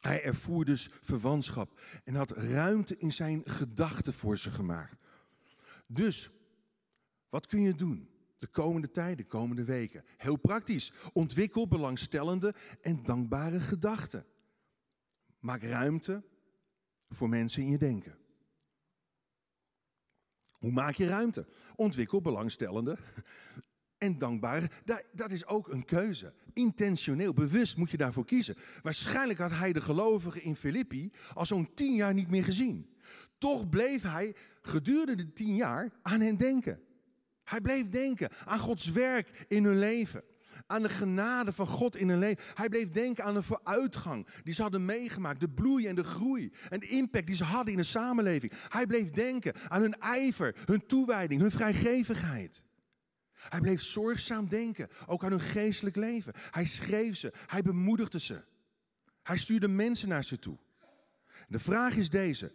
Hij 0.00 0.22
ervoer 0.22 0.64
dus 0.64 0.90
verwantschap 1.00 1.80
en 2.04 2.14
had 2.14 2.30
ruimte 2.30 2.96
in 2.96 3.12
zijn 3.12 3.42
gedachten 3.44 4.12
voor 4.12 4.38
ze 4.38 4.50
gemaakt. 4.50 5.04
Dus, 5.86 6.30
wat 7.28 7.46
kun 7.46 7.60
je 7.60 7.74
doen 7.74 8.13
de 8.36 8.46
komende 8.46 8.90
tijd, 8.90 9.16
de 9.16 9.26
komende 9.26 9.64
weken? 9.64 10.04
Heel 10.16 10.36
praktisch. 10.36 10.92
Ontwikkel 11.12 11.68
belangstellende 11.68 12.54
en 12.80 13.02
dankbare 13.02 13.60
gedachten. 13.60 14.26
Maak 15.38 15.62
ruimte 15.62 16.24
voor 17.08 17.28
mensen 17.28 17.62
in 17.62 17.70
je 17.70 17.78
denken. 17.78 18.18
Hoe 20.58 20.72
maak 20.72 20.94
je 20.94 21.06
ruimte? 21.06 21.46
Ontwikkel 21.76 22.20
belangstellende 22.20 22.98
en 23.98 24.18
dankbare. 24.18 24.70
Dat 25.12 25.30
is 25.30 25.46
ook 25.46 25.68
een 25.68 25.84
keuze. 25.84 26.34
Intentioneel, 26.52 27.32
bewust 27.32 27.76
moet 27.76 27.90
je 27.90 27.96
daarvoor 27.96 28.24
kiezen. 28.24 28.56
Waarschijnlijk 28.82 29.38
had 29.38 29.50
hij 29.50 29.72
de 29.72 29.80
gelovigen 29.80 30.42
in 30.42 30.56
Filippi 30.56 31.12
al 31.34 31.46
zo'n 31.46 31.74
tien 31.74 31.94
jaar 31.94 32.14
niet 32.14 32.30
meer 32.30 32.44
gezien. 32.44 32.96
Toch 33.38 33.68
bleef 33.68 34.02
hij 34.02 34.36
gedurende 34.62 35.24
de 35.24 35.32
tien 35.32 35.54
jaar 35.54 35.92
aan 36.02 36.20
hen 36.20 36.36
denken. 36.36 36.82
Hij 37.44 37.60
bleef 37.60 37.88
denken 37.88 38.30
aan 38.44 38.58
Gods 38.58 38.90
werk 38.90 39.44
in 39.48 39.64
hun 39.64 39.78
leven. 39.78 40.22
Aan 40.66 40.82
de 40.82 40.88
genade 40.88 41.52
van 41.52 41.66
God 41.66 41.96
in 41.96 42.08
hun 42.08 42.18
leven. 42.18 42.44
Hij 42.54 42.68
bleef 42.68 42.90
denken 42.90 43.24
aan 43.24 43.34
de 43.34 43.42
vooruitgang 43.42 44.26
die 44.42 44.54
ze 44.54 44.62
hadden 44.62 44.84
meegemaakt. 44.84 45.40
De 45.40 45.48
bloei 45.48 45.86
en 45.86 45.94
de 45.94 46.04
groei. 46.04 46.52
En 46.68 46.80
de 46.80 46.88
impact 46.88 47.26
die 47.26 47.36
ze 47.36 47.44
hadden 47.44 47.72
in 47.72 47.78
de 47.78 47.84
samenleving. 47.84 48.52
Hij 48.68 48.86
bleef 48.86 49.10
denken 49.10 49.54
aan 49.68 49.80
hun 49.80 49.98
ijver, 49.98 50.56
hun 50.64 50.86
toewijding, 50.86 51.40
hun 51.40 51.50
vrijgevigheid. 51.50 52.64
Hij 53.48 53.60
bleef 53.60 53.82
zorgzaam 53.82 54.48
denken, 54.48 54.88
ook 55.06 55.24
aan 55.24 55.30
hun 55.30 55.40
geestelijk 55.40 55.96
leven. 55.96 56.32
Hij 56.50 56.64
schreef 56.64 57.16
ze, 57.16 57.32
hij 57.46 57.62
bemoedigde 57.62 58.20
ze. 58.20 58.44
Hij 59.22 59.36
stuurde 59.36 59.68
mensen 59.68 60.08
naar 60.08 60.24
ze 60.24 60.38
toe. 60.38 60.58
De 61.48 61.58
vraag 61.58 61.96
is 61.96 62.10
deze: 62.10 62.52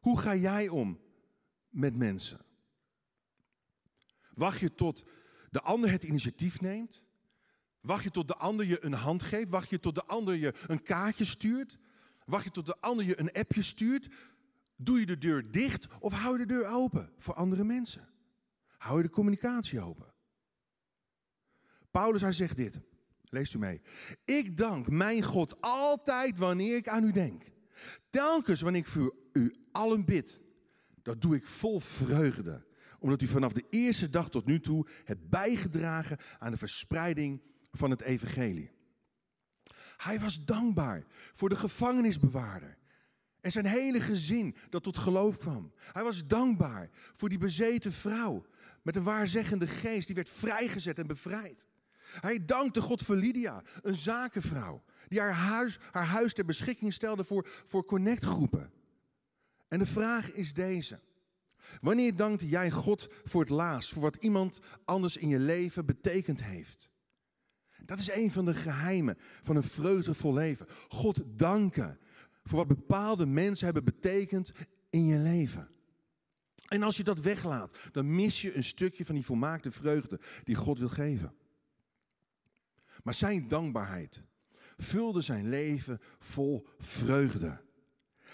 hoe 0.00 0.18
ga 0.18 0.34
jij 0.34 0.68
om 0.68 1.00
met 1.68 1.96
mensen? 1.96 2.40
Wacht 4.38 4.58
je 4.58 4.74
tot 4.74 5.04
de 5.50 5.60
ander 5.60 5.90
het 5.90 6.04
initiatief 6.04 6.60
neemt? 6.60 7.08
Wacht 7.80 8.04
je 8.04 8.10
tot 8.10 8.28
de 8.28 8.36
ander 8.36 8.66
je 8.66 8.84
een 8.84 8.92
hand 8.92 9.22
geeft? 9.22 9.50
Wacht 9.50 9.70
je 9.70 9.80
tot 9.80 9.94
de 9.94 10.04
ander 10.04 10.34
je 10.34 10.54
een 10.66 10.82
kaartje 10.82 11.24
stuurt? 11.24 11.78
Wacht 12.24 12.44
je 12.44 12.50
tot 12.50 12.66
de 12.66 12.80
ander 12.80 13.04
je 13.04 13.20
een 13.20 13.32
appje 13.32 13.62
stuurt? 13.62 14.08
Doe 14.76 15.00
je 15.00 15.06
de 15.06 15.18
deur 15.18 15.50
dicht 15.50 15.86
of 16.00 16.12
hou 16.12 16.38
je 16.38 16.46
de 16.46 16.54
deur 16.54 16.66
open 16.66 17.12
voor 17.16 17.34
andere 17.34 17.64
mensen? 17.64 18.08
Hou 18.76 18.96
je 18.96 19.02
de 19.02 19.10
communicatie 19.10 19.80
open? 19.80 20.14
Paulus, 21.90 22.20
hij 22.20 22.32
zegt 22.32 22.56
dit. 22.56 22.80
Leest 23.22 23.54
u 23.54 23.58
mee. 23.58 23.80
Ik 24.24 24.56
dank 24.56 24.88
mijn 24.88 25.22
God 25.22 25.60
altijd 25.60 26.38
wanneer 26.38 26.76
ik 26.76 26.88
aan 26.88 27.04
u 27.04 27.12
denk. 27.12 27.42
Telkens 28.10 28.60
wanneer 28.60 28.80
ik 28.80 28.86
voor 28.86 29.14
u 29.32 29.54
allen 29.72 30.04
bid. 30.04 30.40
Dat 31.02 31.20
doe 31.20 31.34
ik 31.34 31.46
vol 31.46 31.80
vreugde. 31.80 32.66
Omdat 32.98 33.22
u 33.22 33.26
vanaf 33.26 33.52
de 33.52 33.64
eerste 33.70 34.10
dag 34.10 34.30
tot 34.30 34.46
nu 34.46 34.60
toe 34.60 34.86
hebt 35.04 35.28
bijgedragen 35.28 36.18
aan 36.38 36.50
de 36.50 36.56
verspreiding 36.56 37.42
van 37.70 37.90
het 37.90 38.00
evangelie. 38.00 38.70
Hij 39.96 40.20
was 40.20 40.44
dankbaar 40.44 41.04
voor 41.32 41.48
de 41.48 41.56
gevangenisbewaarder. 41.56 42.76
En 43.40 43.50
zijn 43.50 43.66
hele 43.66 44.00
gezin 44.00 44.56
dat 44.70 44.82
tot 44.82 44.98
geloof 44.98 45.36
kwam. 45.36 45.72
Hij 45.92 46.02
was 46.02 46.26
dankbaar 46.26 46.88
voor 46.92 47.28
die 47.28 47.38
bezeten 47.38 47.92
vrouw 47.92 48.46
met 48.82 48.96
een 48.96 49.02
waarzeggende 49.02 49.66
geest. 49.66 50.06
Die 50.06 50.16
werd 50.16 50.30
vrijgezet 50.30 50.98
en 50.98 51.06
bevrijd. 51.06 51.66
Hij 52.20 52.44
dankte 52.44 52.80
God 52.80 53.02
voor 53.02 53.16
Lydia, 53.16 53.62
een 53.82 53.94
zakenvrouw. 53.94 54.82
Die 55.08 55.20
haar 55.20 55.32
huis, 55.32 55.78
haar 55.90 56.06
huis 56.06 56.34
ter 56.34 56.44
beschikking 56.44 56.92
stelde 56.92 57.24
voor, 57.24 57.48
voor 57.64 57.84
connectgroepen. 57.84 58.72
En 59.68 59.78
de 59.78 59.86
vraag 59.86 60.32
is 60.32 60.52
deze. 60.52 61.00
Wanneer 61.80 62.16
dankte 62.16 62.48
jij 62.48 62.70
God 62.70 63.08
voor 63.24 63.40
het 63.40 63.50
laatst, 63.50 63.92
voor 63.92 64.02
wat 64.02 64.16
iemand 64.16 64.60
anders 64.84 65.16
in 65.16 65.28
je 65.28 65.38
leven 65.38 65.86
betekend 65.86 66.42
heeft? 66.42 66.90
Dat 67.84 67.98
is 67.98 68.10
een 68.10 68.30
van 68.30 68.44
de 68.44 68.54
geheimen 68.54 69.18
van 69.42 69.56
een 69.56 69.62
vreugdevol 69.62 70.32
leven. 70.32 70.66
God 70.88 71.22
danken 71.26 71.98
voor 72.44 72.58
wat 72.58 72.66
bepaalde 72.66 73.26
mensen 73.26 73.64
hebben 73.64 73.84
betekend 73.84 74.52
in 74.90 75.06
je 75.06 75.18
leven. 75.18 75.68
En 76.68 76.82
als 76.82 76.96
je 76.96 77.04
dat 77.04 77.20
weglaat, 77.20 77.78
dan 77.92 78.14
mis 78.14 78.42
je 78.42 78.56
een 78.56 78.64
stukje 78.64 79.04
van 79.04 79.14
die 79.14 79.24
volmaakte 79.24 79.70
vreugde 79.70 80.20
die 80.44 80.54
God 80.54 80.78
wil 80.78 80.88
geven. 80.88 81.34
Maar 83.02 83.14
zijn 83.14 83.48
dankbaarheid 83.48 84.22
vulde 84.78 85.20
zijn 85.20 85.48
leven 85.48 86.00
vol 86.18 86.66
vreugde. 86.78 87.60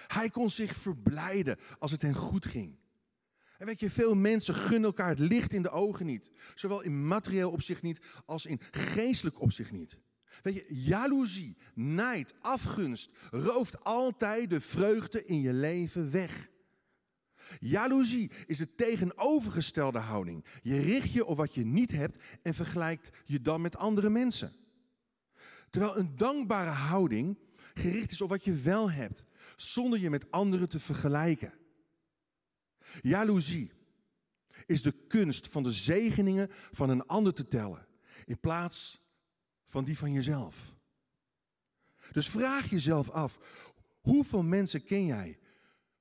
Hij 0.07 0.31
kon 0.31 0.51
zich 0.51 0.77
verblijden 0.77 1.59
als 1.79 1.91
het 1.91 2.03
hen 2.03 2.15
goed 2.15 2.47
ging. 2.47 2.77
En 3.59 3.67
weet 3.67 3.81
je, 3.81 3.91
veel 3.91 4.15
mensen 4.15 4.55
gunnen 4.55 4.85
elkaar 4.85 5.09
het 5.09 5.19
licht 5.19 5.53
in 5.53 5.63
de 5.63 5.71
ogen 5.71 6.07
niet. 6.07 6.31
Zowel 6.55 6.83
in 6.83 7.07
materieel 7.07 7.51
opzicht 7.51 7.83
niet 7.83 8.01
als 8.27 8.47
in 8.47 8.61
geestelijk 8.71 9.41
opzicht 9.41 9.73
niet. 9.73 9.99
Weet 10.43 10.55
je, 10.55 10.67
jaloezie, 10.69 11.57
nijd, 11.75 12.35
afgunst 12.41 13.11
rooft 13.31 13.85
altijd 13.85 14.51
de 14.51 14.61
vreugde 14.61 15.25
in 15.25 15.41
je 15.41 15.53
leven 15.53 16.11
weg. 16.11 16.49
Jaloezie 17.61 18.31
is 18.47 18.59
de 18.59 18.75
tegenovergestelde 18.75 19.99
houding. 19.99 20.45
Je 20.63 20.81
richt 20.81 21.13
je 21.13 21.25
op 21.25 21.37
wat 21.37 21.55
je 21.55 21.65
niet 21.65 21.91
hebt 21.91 22.19
en 22.43 22.55
vergelijkt 22.55 23.11
je 23.25 23.41
dan 23.41 23.61
met 23.61 23.77
andere 23.77 24.11
mensen. 24.11 24.55
Terwijl 25.71 25.99
een 25.99 26.17
dankbare 26.17 26.71
houding 26.71 27.39
gericht 27.75 28.11
is 28.11 28.21
op 28.21 28.29
wat 28.29 28.45
je 28.45 28.55
wel 28.55 28.91
hebt, 28.91 29.25
zonder 29.57 29.99
je 29.99 30.11
met 30.11 30.31
anderen 30.31 30.69
te 30.69 30.81
vergelijken. 30.81 31.53
Jaloezie 33.03 33.73
is 34.67 34.83
de 34.83 34.93
kunst 34.93 35.49
van 35.49 35.63
de 35.63 35.73
zegeningen 35.73 36.49
van 36.51 36.91
een 36.91 37.07
ander 37.07 37.35
te 37.35 37.49
tellen, 37.49 37.87
in 38.25 38.41
plaats 38.41 39.01
van 39.67 39.85
die 39.85 39.99
van 39.99 40.13
jezelf. 40.13 40.77
Dus 42.13 42.29
vraag 42.29 42.71
jezelf 42.71 43.11
af, 43.11 43.39
hoeveel 44.01 44.43
mensen 44.43 44.85
ken 44.85 45.07
jij 45.07 45.39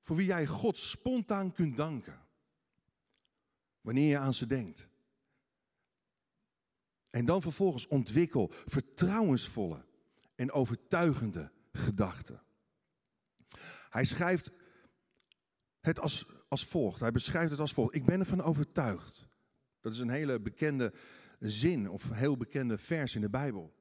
voor 0.01 0.15
wie 0.15 0.25
jij 0.25 0.45
God 0.45 0.77
spontaan 0.77 1.51
kunt 1.51 1.77
danken. 1.77 2.21
Wanneer 3.81 4.09
je 4.09 4.17
aan 4.17 4.33
ze 4.33 4.45
denkt. 4.45 4.89
En 7.09 7.25
dan 7.25 7.41
vervolgens 7.41 7.87
ontwikkel 7.87 8.51
vertrouwensvolle 8.65 9.85
en 10.35 10.51
overtuigende 10.51 11.51
gedachten. 11.71 12.41
Hij 13.89 14.05
schrijft 14.05 14.51
het 15.79 15.99
als, 15.99 16.25
als 16.53 16.65
volgt. 16.65 16.99
Hij 16.99 17.11
beschrijft 17.11 17.51
het 17.51 17.59
als 17.59 17.73
volgt. 17.73 17.95
Ik 17.95 18.05
ben 18.05 18.19
ervan 18.19 18.41
overtuigd. 18.41 19.27
Dat 19.81 19.93
is 19.93 19.99
een 19.99 20.09
hele 20.09 20.39
bekende 20.39 20.93
zin 21.39 21.89
of 21.89 22.09
heel 22.09 22.37
bekende 22.37 22.77
vers 22.77 23.15
in 23.15 23.21
de 23.21 23.29
Bijbel. 23.29 23.73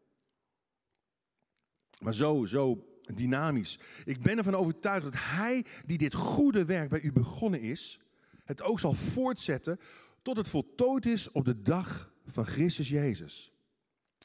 Maar 1.98 2.14
zo, 2.14 2.44
zo 2.46 2.86
dynamisch. 3.14 3.78
Ik 4.04 4.20
ben 4.20 4.38
ervan 4.38 4.54
overtuigd 4.54 5.02
dat 5.02 5.14
Hij 5.16 5.66
die 5.86 5.98
dit 5.98 6.14
goede 6.14 6.64
werk 6.64 6.88
bij 6.88 7.00
u 7.00 7.12
begonnen 7.12 7.60
is, 7.60 8.00
het 8.44 8.62
ook 8.62 8.80
zal 8.80 8.92
voortzetten 8.92 9.78
tot 10.22 10.36
het 10.36 10.48
voltooid 10.48 11.06
is 11.06 11.30
op 11.30 11.44
de 11.44 11.62
dag 11.62 12.12
van 12.26 12.46
Christus 12.46 12.88
Jezus. 12.88 13.52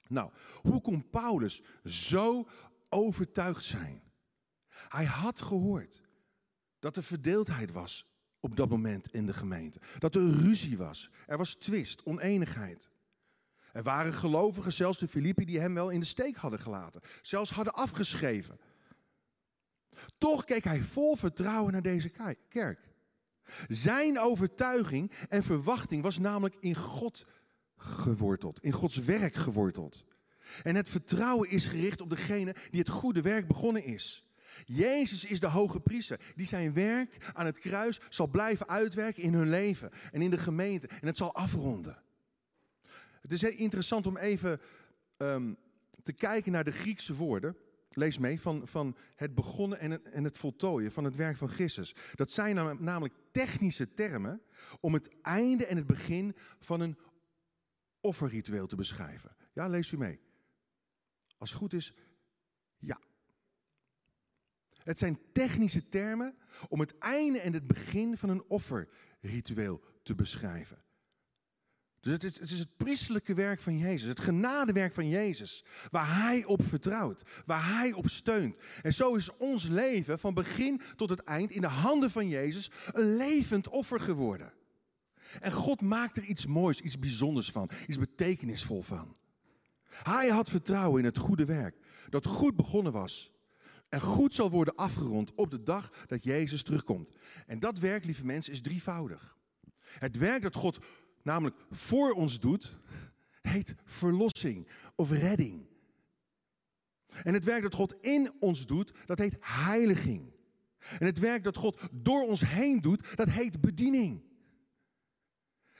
Nou, 0.07 0.31
hoe 0.61 0.81
kon 0.81 1.09
Paulus 1.09 1.61
zo 1.83 2.47
overtuigd 2.89 3.63
zijn. 3.63 4.01
Hij 4.69 5.05
had 5.05 5.41
gehoord 5.41 6.01
dat 6.79 6.95
er 6.95 7.03
verdeeldheid 7.03 7.71
was 7.71 8.16
op 8.39 8.55
dat 8.55 8.69
moment 8.69 9.13
in 9.13 9.25
de 9.25 9.33
gemeente. 9.33 9.79
Dat 9.99 10.15
er 10.15 10.31
ruzie 10.31 10.77
was. 10.77 11.09
Er 11.25 11.37
was 11.37 11.55
twist, 11.55 12.05
oneenigheid. 12.05 12.89
Er 13.73 13.83
waren 13.83 14.13
gelovigen, 14.13 14.73
zelfs 14.73 14.97
de 14.97 15.07
Filippi, 15.07 15.45
die 15.45 15.59
hem 15.59 15.73
wel 15.73 15.89
in 15.89 15.99
de 15.99 16.05
steek 16.05 16.35
hadden 16.35 16.59
gelaten. 16.59 17.01
Zelfs 17.21 17.51
hadden 17.51 17.73
afgeschreven. 17.73 18.59
Toch 20.17 20.45
keek 20.45 20.63
hij 20.63 20.81
vol 20.81 21.15
vertrouwen 21.15 21.71
naar 21.71 21.81
deze 21.81 22.11
kerk. 22.49 22.79
Zijn 23.67 24.19
overtuiging 24.19 25.11
en 25.29 25.43
verwachting 25.43 26.03
was 26.03 26.19
namelijk 26.19 26.55
in 26.59 26.75
God 26.75 27.25
geworteld, 27.75 28.63
in 28.63 28.71
Gods 28.71 28.97
werk 28.97 29.35
geworteld. 29.35 30.05
En 30.63 30.75
het 30.75 30.89
vertrouwen 30.89 31.49
is 31.49 31.67
gericht 31.67 32.01
op 32.01 32.09
degene 32.09 32.55
die 32.69 32.79
het 32.79 32.89
goede 32.89 33.21
werk 33.21 33.47
begonnen 33.47 33.83
is. 33.83 34.26
Jezus 34.65 35.25
is 35.25 35.39
de 35.39 35.47
hoge 35.47 35.79
priester 35.79 36.19
die 36.35 36.45
zijn 36.45 36.73
werk 36.73 37.31
aan 37.33 37.45
het 37.45 37.59
kruis 37.59 37.99
zal 38.09 38.27
blijven 38.27 38.67
uitwerken 38.67 39.23
in 39.23 39.33
hun 39.33 39.49
leven 39.49 39.91
en 40.11 40.21
in 40.21 40.29
de 40.29 40.37
gemeente 40.37 40.87
en 40.87 41.07
het 41.07 41.17
zal 41.17 41.33
afronden. 41.33 42.03
Het 43.21 43.31
is 43.31 43.41
heel 43.41 43.57
interessant 43.57 44.07
om 44.07 44.17
even 44.17 44.61
ehm, 45.17 45.53
te 46.03 46.13
kijken 46.13 46.51
naar 46.51 46.63
de 46.63 46.71
Griekse 46.71 47.15
woorden. 47.15 47.57
Lees 47.89 48.17
mee, 48.17 48.39
van, 48.39 48.67
van 48.67 48.97
het 49.15 49.35
begonnen 49.35 49.79
en 49.79 49.91
het, 49.91 50.09
en 50.09 50.23
het 50.23 50.37
voltooien 50.37 50.91
van 50.91 51.03
het 51.03 51.15
werk 51.15 51.37
van 51.37 51.49
Christus. 51.49 51.95
Dat 52.15 52.31
zijn 52.31 52.83
namelijk 52.83 53.13
technische 53.31 53.93
termen 53.93 54.41
om 54.79 54.93
het 54.93 55.09
einde 55.21 55.65
en 55.65 55.77
het 55.77 55.87
begin 55.87 56.35
van 56.59 56.79
een 56.79 56.97
offerritueel 58.01 58.67
te 58.67 58.75
beschrijven. 58.75 59.35
Ja, 59.53 59.67
lees 59.67 59.91
u 59.91 59.97
mee. 59.97 60.19
Als 61.37 61.49
het 61.49 61.59
goed 61.59 61.73
is. 61.73 61.93
Het 64.87 64.99
zijn 64.99 65.19
technische 65.33 65.89
termen 65.89 66.35
om 66.67 66.79
het 66.79 66.97
einde 66.97 67.39
en 67.39 67.53
het 67.53 67.67
begin 67.67 68.17
van 68.17 68.29
een 68.29 68.43
offerritueel 68.47 69.83
te 70.03 70.15
beschrijven. 70.15 70.83
Dus 71.99 72.11
het 72.11 72.23
is, 72.23 72.39
het 72.39 72.51
is, 72.51 72.59
het 72.59 72.77
priestelijke 72.77 73.33
werk 73.33 73.59
van 73.59 73.77
Jezus, 73.77 74.09
het 74.09 74.19
genadewerk 74.19 74.93
van 74.93 75.09
Jezus, 75.09 75.65
waar 75.89 76.21
Hij 76.21 76.45
op 76.45 76.63
vertrouwt, 76.63 77.43
waar 77.45 77.77
Hij 77.77 77.93
op 77.93 78.09
steunt. 78.09 78.59
En 78.81 78.93
zo 78.93 79.15
is 79.15 79.37
ons 79.37 79.63
leven 79.67 80.19
van 80.19 80.33
begin 80.33 80.81
tot 80.95 81.09
het 81.09 81.23
eind 81.23 81.51
in 81.51 81.61
de 81.61 81.67
handen 81.67 82.11
van 82.11 82.27
Jezus 82.27 82.71
een 82.91 83.15
levend 83.15 83.67
offer 83.67 83.99
geworden. 83.99 84.53
En 85.39 85.51
God 85.51 85.81
maakt 85.81 86.17
er 86.17 86.23
iets 86.23 86.45
moois, 86.45 86.81
iets 86.81 86.99
bijzonders 86.99 87.51
van, 87.51 87.69
iets 87.87 87.99
betekenisvol 87.99 88.81
van. 88.81 89.15
Hij 89.89 90.29
had 90.29 90.49
vertrouwen 90.49 90.99
in 90.99 91.05
het 91.05 91.17
goede 91.17 91.45
werk, 91.45 91.77
dat 92.09 92.25
goed 92.25 92.55
begonnen 92.55 92.91
was 92.91 93.35
en 93.89 94.01
goed 94.01 94.33
zal 94.33 94.49
worden 94.49 94.75
afgerond 94.75 95.33
op 95.35 95.51
de 95.51 95.63
dag 95.63 96.05
dat 96.07 96.23
Jezus 96.23 96.63
terugkomt. 96.63 97.11
En 97.45 97.59
dat 97.59 97.79
werk, 97.79 98.05
lieve 98.05 98.25
mensen, 98.25 98.53
is 98.53 98.61
drievoudig. 98.61 99.37
Het 99.83 100.17
werk 100.17 100.41
dat 100.41 100.55
God 100.55 100.77
namelijk 101.23 101.55
voor 101.71 102.11
ons 102.11 102.39
doet, 102.39 102.77
heet 103.41 103.75
verlossing 103.83 104.67
of 104.95 105.11
redding. 105.11 105.65
En 107.23 107.33
het 107.33 107.43
werk 107.43 107.61
dat 107.61 107.73
God 107.73 107.95
in 108.01 108.33
ons 108.39 108.65
doet, 108.65 108.91
dat 109.05 109.17
heet 109.17 109.37
heiliging. 109.39 110.31
En 110.99 111.05
het 111.05 111.19
werk 111.19 111.43
dat 111.43 111.57
God 111.57 111.79
door 111.91 112.27
ons 112.27 112.41
heen 112.41 112.81
doet, 112.81 113.17
dat 113.17 113.29
heet 113.29 113.61
bediening. 113.61 114.25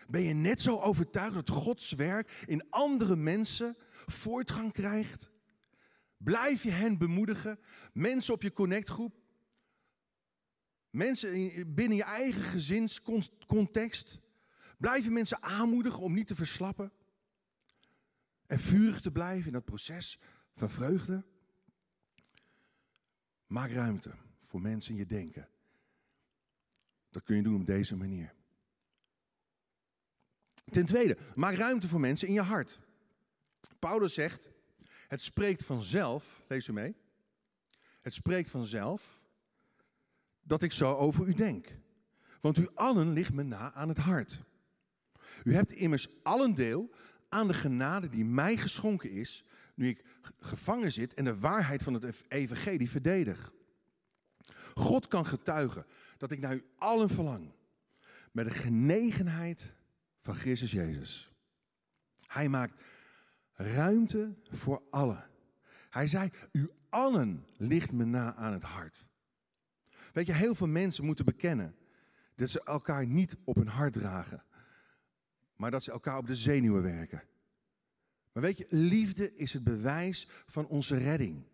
Ben 0.08 0.22
je 0.22 0.34
net 0.34 0.62
zo 0.62 0.80
overtuigd 0.80 1.34
dat 1.34 1.50
Gods 1.50 1.92
werk 1.92 2.44
in 2.46 2.70
andere 2.70 3.16
mensen 3.16 3.78
voortgang 4.06 4.72
krijgt? 4.72 5.30
Blijf 6.18 6.64
je 6.64 6.72
hen 6.72 6.98
bemoedigen? 6.98 7.60
Mensen 7.94 8.34
op 8.34 8.42
je 8.42 8.54
connectgroep? 8.54 9.16
Mensen 10.90 11.74
binnen 11.74 11.98
je 11.98 12.04
eigen 12.04 12.42
gezinscontext? 12.42 14.20
Blijf 14.78 15.04
je 15.04 15.12
mensen 15.12 15.44
aanmoedigen 15.44 16.04
om 16.04 16.14
niet 16.14 16.28
te 16.28 16.36
verslappen? 16.36 16.92
En 18.46 18.60
vurig 18.60 19.02
te 19.02 19.12
blijven 19.12 19.46
in 19.46 19.54
dat 19.54 19.66
proces 19.66 20.20
van 20.56 20.70
vreugde? 20.70 21.26
Maak 23.48 23.72
ruimte 23.72 24.12
voor 24.42 24.62
mensen 24.62 24.92
in 24.92 24.98
je 24.98 25.06
denken. 25.06 25.50
Dat 27.10 27.24
kun 27.24 27.36
je 27.36 27.44
doen 27.44 27.60
op 27.60 27.66
deze 27.66 27.96
manier. 27.96 28.34
Ten 30.66 30.86
tweede, 30.86 31.18
maak 31.36 31.56
ruimte 31.56 31.88
voor 31.88 32.00
mensen 32.00 32.28
in 32.28 32.34
je 32.34 32.42
hart. 32.42 32.80
Paulus 33.80 34.14
zegt, 34.14 34.50
het 35.08 35.22
spreekt 35.22 35.64
vanzelf, 35.64 36.44
lees 36.48 36.68
u 36.68 36.74
mee, 36.74 36.96
het 38.02 38.14
spreekt 38.14 38.50
vanzelf 38.50 39.22
dat 40.42 40.62
ik 40.62 40.72
zo 40.72 40.96
over 40.96 41.28
u 41.28 41.34
denk. 41.34 41.68
Want 42.42 42.58
u 42.58 42.68
allen 42.74 43.14
ligt 43.14 43.34
me 43.34 43.44
na 43.44 43.74
aan 43.74 43.90
het 43.90 43.98
hart. 43.98 44.44
U 45.44 45.54
hebt 45.54 45.72
immers 45.72 46.08
allen 46.24 46.54
deel 46.54 46.92
aan 47.30 47.48
de 47.48 47.54
genade 47.54 48.10
die 48.10 48.26
mij 48.26 48.58
geschonken 48.58 49.12
is, 49.12 49.44
nu 49.76 49.88
ik 49.88 50.06
gevangen 50.40 50.92
zit 50.92 51.14
en 51.14 51.24
de 51.24 51.40
waarheid 51.40 51.84
van 51.84 51.94
het 51.94 52.26
evangelie 52.28 52.90
verdedig. 52.90 53.52
God 54.74 55.08
kan 55.08 55.26
getuigen 55.26 55.86
dat 56.18 56.32
ik 56.32 56.40
naar 56.40 56.56
u 56.56 56.66
allen 56.78 57.10
verlang, 57.10 57.52
met 58.32 58.46
de 58.46 58.52
genegenheid 58.52 59.74
van 60.22 60.36
Christus 60.36 60.72
Jezus. 60.72 61.32
Hij 62.26 62.50
maakt 62.50 62.82
ruimte 63.58 64.36
voor 64.50 64.84
allen. 64.90 65.30
Hij 65.90 66.08
zei, 66.08 66.30
u 66.52 66.70
allen 66.90 67.46
ligt 67.58 67.92
me 67.92 68.06
na 68.06 68.36
aan 68.36 68.54
het 68.54 68.64
hart. 68.64 69.08
Weet 70.14 70.26
je, 70.26 70.34
heel 70.34 70.56
veel 70.56 70.68
mensen 70.68 71.06
moeten 71.06 71.26
bekennen 71.26 71.76
dat 72.36 72.50
ze 72.50 72.64
elkaar 72.64 73.06
niet 73.06 73.36
op 73.44 73.56
hun 73.56 73.68
hart 73.68 73.94
dragen, 73.94 74.44
maar 75.56 75.72
dat 75.72 75.84
ze 75.84 75.92
elkaar 75.92 76.18
op 76.18 76.28
de 76.28 76.36
zenuwen 76.36 76.84
werken. 76.84 77.24
Maar 78.32 78.44
weet 78.44 78.58
je, 78.58 78.66
liefde 78.70 79.36
is 79.36 79.54
het 79.54 79.64
bewijs 79.64 80.28
van 80.46 80.68
onze 80.68 80.98
redding. 80.98 81.46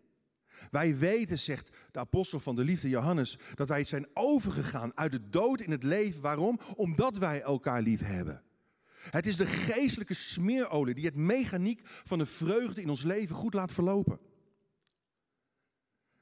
Wij 0.70 0.96
weten, 0.96 1.38
zegt 1.38 1.76
de 1.90 1.98
apostel 1.98 2.40
van 2.40 2.56
de 2.56 2.64
liefde 2.64 2.88
Johannes, 2.88 3.38
dat 3.54 3.68
wij 3.68 3.84
zijn 3.84 4.06
overgegaan 4.14 4.96
uit 4.96 5.12
de 5.12 5.28
dood 5.30 5.60
in 5.60 5.70
het 5.70 5.82
leven. 5.82 6.22
Waarom? 6.22 6.60
Omdat 6.76 7.18
wij 7.18 7.42
elkaar 7.42 7.82
lief 7.82 8.00
hebben. 8.00 8.43
Het 9.10 9.26
is 9.26 9.36
de 9.36 9.46
geestelijke 9.46 10.14
smeerolie 10.14 10.94
die 10.94 11.04
het 11.04 11.14
mechaniek 11.14 11.80
van 11.84 12.18
de 12.18 12.26
vreugde 12.26 12.82
in 12.82 12.88
ons 12.88 13.02
leven 13.02 13.36
goed 13.36 13.54
laat 13.54 13.72
verlopen. 13.72 14.18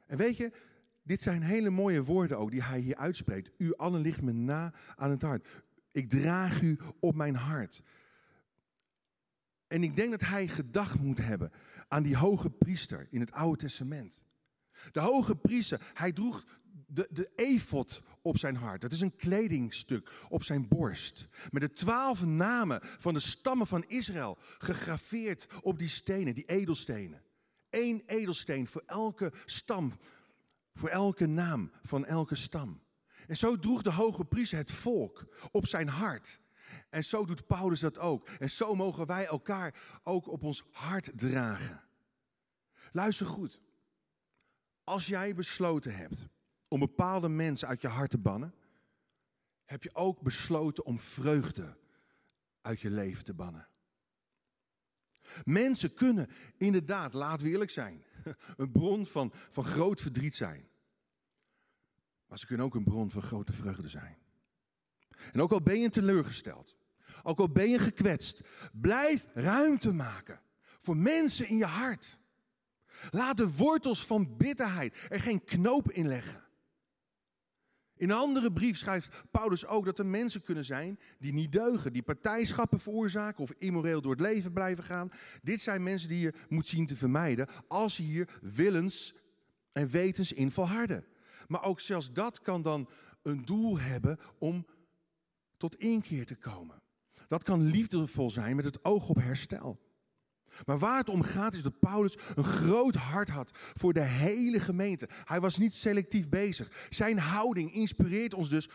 En 0.06 0.16
weet 0.16 0.36
je, 0.36 0.52
dit 1.02 1.20
zijn 1.20 1.42
hele 1.42 1.70
mooie 1.70 2.02
woorden 2.02 2.38
ook 2.38 2.50
die 2.50 2.62
hij 2.62 2.80
hier 2.80 2.96
uitspreekt. 2.96 3.50
U 3.58 3.74
allen 3.74 4.00
ligt 4.00 4.22
me 4.22 4.32
na 4.32 4.74
aan 4.96 5.10
het 5.10 5.22
hart. 5.22 5.48
Ik 5.92 6.08
draag 6.08 6.62
u 6.62 6.78
op 7.00 7.14
mijn 7.14 7.34
hart. 7.34 7.82
En 9.66 9.82
ik 9.82 9.96
denk 9.96 10.10
dat 10.10 10.20
hij 10.20 10.48
gedacht 10.48 11.00
moet 11.00 11.18
hebben 11.18 11.52
aan 11.88 12.02
die 12.02 12.16
hoge 12.16 12.50
priester 12.50 13.06
in 13.10 13.20
het 13.20 13.32
Oude 13.32 13.56
Testament. 13.56 14.22
De 14.92 15.00
hoge 15.00 15.36
priester, 15.36 15.90
hij 15.94 16.12
droeg 16.12 16.44
de, 16.92 17.08
de 17.10 17.30
efot 17.36 18.02
op 18.22 18.38
zijn 18.38 18.56
hart. 18.56 18.80
Dat 18.80 18.92
is 18.92 19.00
een 19.00 19.16
kledingstuk 19.16 20.12
op 20.28 20.42
zijn 20.42 20.68
borst. 20.68 21.26
Met 21.50 21.62
de 21.62 21.72
twaalf 21.72 22.24
namen 22.24 22.80
van 22.82 23.14
de 23.14 23.20
stammen 23.20 23.66
van 23.66 23.84
Israël 23.88 24.38
gegraveerd 24.58 25.46
op 25.62 25.78
die 25.78 25.88
stenen, 25.88 26.34
die 26.34 26.44
edelstenen. 26.44 27.22
Eén 27.70 28.02
edelsteen 28.06 28.66
voor 28.66 28.82
elke 28.86 29.32
stam, 29.44 29.92
voor 30.74 30.88
elke 30.88 31.26
naam 31.26 31.70
van 31.82 32.06
elke 32.06 32.34
stam. 32.34 32.80
En 33.26 33.36
zo 33.36 33.58
droeg 33.58 33.82
de 33.82 33.92
hoge 33.92 34.24
priester 34.24 34.58
het 34.58 34.70
volk 34.70 35.26
op 35.50 35.66
zijn 35.66 35.88
hart. 35.88 36.40
En 36.90 37.04
zo 37.04 37.24
doet 37.24 37.46
Paulus 37.46 37.80
dat 37.80 37.98
ook. 37.98 38.28
En 38.28 38.50
zo 38.50 38.74
mogen 38.74 39.06
wij 39.06 39.26
elkaar 39.26 40.00
ook 40.02 40.28
op 40.28 40.42
ons 40.42 40.64
hart 40.70 41.10
dragen. 41.14 41.82
Luister 42.92 43.26
goed. 43.26 43.60
Als 44.84 45.06
jij 45.06 45.34
besloten 45.34 45.94
hebt 45.94 46.26
om 46.72 46.78
bepaalde 46.78 47.28
mensen 47.28 47.68
uit 47.68 47.80
je 47.80 47.88
hart 47.88 48.10
te 48.10 48.18
bannen, 48.18 48.54
heb 49.64 49.82
je 49.82 49.94
ook 49.94 50.20
besloten 50.20 50.84
om 50.84 50.98
vreugde 50.98 51.76
uit 52.60 52.80
je 52.80 52.90
leven 52.90 53.24
te 53.24 53.34
bannen. 53.34 53.68
Mensen 55.44 55.94
kunnen 55.94 56.28
inderdaad, 56.56 57.14
laten 57.14 57.46
eerlijk 57.46 57.70
zijn, 57.70 58.04
een 58.56 58.72
bron 58.72 59.06
van, 59.06 59.32
van 59.50 59.64
groot 59.64 60.00
verdriet 60.00 60.34
zijn. 60.34 60.68
Maar 62.26 62.38
ze 62.38 62.46
kunnen 62.46 62.66
ook 62.66 62.74
een 62.74 62.84
bron 62.84 63.10
van 63.10 63.22
grote 63.22 63.52
vreugde 63.52 63.88
zijn. 63.88 64.18
En 65.32 65.40
ook 65.40 65.52
al 65.52 65.62
ben 65.62 65.80
je 65.80 65.88
teleurgesteld, 65.88 66.76
ook 67.22 67.38
al 67.38 67.50
ben 67.50 67.68
je 67.68 67.78
gekwetst, 67.78 68.40
blijf 68.72 69.26
ruimte 69.34 69.92
maken 69.92 70.40
voor 70.78 70.96
mensen 70.96 71.48
in 71.48 71.56
je 71.56 71.64
hart. 71.64 72.18
Laat 73.10 73.36
de 73.36 73.52
wortels 73.52 74.06
van 74.06 74.36
bitterheid 74.36 75.06
er 75.08 75.20
geen 75.20 75.44
knoop 75.44 75.90
in 75.90 76.06
leggen. 76.08 76.41
In 77.96 78.10
een 78.10 78.16
andere 78.16 78.52
brief 78.52 78.78
schrijft 78.78 79.22
Paulus 79.30 79.66
ook 79.66 79.84
dat 79.84 79.98
er 79.98 80.06
mensen 80.06 80.42
kunnen 80.42 80.64
zijn 80.64 80.98
die 81.18 81.32
niet 81.32 81.52
deugen, 81.52 81.92
die 81.92 82.02
partijschappen 82.02 82.78
veroorzaken 82.78 83.42
of 83.42 83.52
immoreel 83.58 84.00
door 84.00 84.10
het 84.10 84.20
leven 84.20 84.52
blijven 84.52 84.84
gaan. 84.84 85.10
Dit 85.42 85.60
zijn 85.60 85.82
mensen 85.82 86.08
die 86.08 86.20
je 86.20 86.34
moet 86.48 86.66
zien 86.66 86.86
te 86.86 86.96
vermijden 86.96 87.48
als 87.68 87.96
je 87.96 88.02
hier 88.02 88.38
willens 88.40 89.14
en 89.72 89.88
wetens 89.88 90.32
in 90.32 90.50
volharden. 90.50 91.04
Maar 91.48 91.64
ook 91.64 91.80
zelfs 91.80 92.12
dat 92.12 92.40
kan 92.40 92.62
dan 92.62 92.88
een 93.22 93.44
doel 93.44 93.78
hebben 93.78 94.18
om 94.38 94.66
tot 95.56 95.76
inkeer 95.76 96.26
te 96.26 96.36
komen. 96.36 96.82
Dat 97.26 97.42
kan 97.42 97.62
liefdevol 97.62 98.30
zijn 98.30 98.56
met 98.56 98.64
het 98.64 98.84
oog 98.84 99.08
op 99.08 99.16
herstel. 99.16 99.78
Maar 100.64 100.78
waar 100.78 100.98
het 100.98 101.08
om 101.08 101.22
gaat 101.22 101.54
is 101.54 101.62
dat 101.62 101.78
Paulus 101.78 102.16
een 102.34 102.44
groot 102.44 102.94
hart 102.94 103.28
had 103.28 103.50
voor 103.54 103.92
de 103.92 104.00
hele 104.00 104.60
gemeente. 104.60 105.08
Hij 105.24 105.40
was 105.40 105.58
niet 105.58 105.74
selectief 105.74 106.28
bezig. 106.28 106.86
Zijn 106.90 107.18
houding 107.18 107.74
inspireert 107.74 108.34
ons 108.34 108.48
dus 108.48 108.68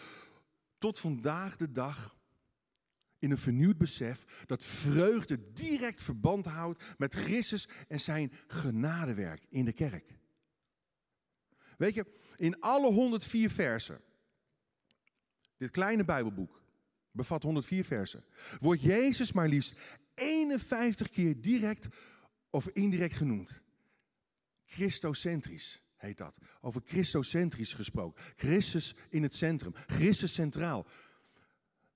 tot 0.77 0.99
vandaag 0.99 1.55
de 1.55 1.71
dag 1.71 2.15
in 3.19 3.31
een 3.31 3.37
vernieuwd 3.37 3.77
besef 3.77 4.43
dat 4.45 4.63
vreugde 4.63 5.53
direct 5.53 6.01
verband 6.01 6.45
houdt 6.45 6.83
met 6.97 7.13
Christus 7.13 7.67
en 7.87 7.99
zijn 7.99 8.31
genadewerk 8.47 9.45
in 9.49 9.65
de 9.65 9.73
kerk. 9.73 10.15
Weet 11.77 11.93
je, 11.93 12.05
in 12.35 12.59
alle 12.59 12.91
104 12.91 13.49
versen, 13.49 14.01
dit 15.57 15.69
kleine 15.69 16.05
Bijbelboek 16.05 16.61
bevat 17.11 17.43
104 17.43 17.83
versen, 17.83 18.23
wordt 18.59 18.81
Jezus 18.81 19.31
maar 19.31 19.47
liefst 19.47 19.75
51 20.17 21.09
keer 21.09 21.41
direct 21.41 21.87
of 22.49 22.67
indirect 22.67 23.15
genoemd. 23.15 23.61
Christocentrisch 24.65 25.81
heet 25.95 26.17
dat. 26.17 26.37
Over 26.61 26.81
Christocentrisch 26.85 27.73
gesproken. 27.73 28.23
Christus 28.35 28.95
in 29.09 29.23
het 29.23 29.35
centrum. 29.35 29.73
Christus 29.75 30.33
centraal. 30.33 30.85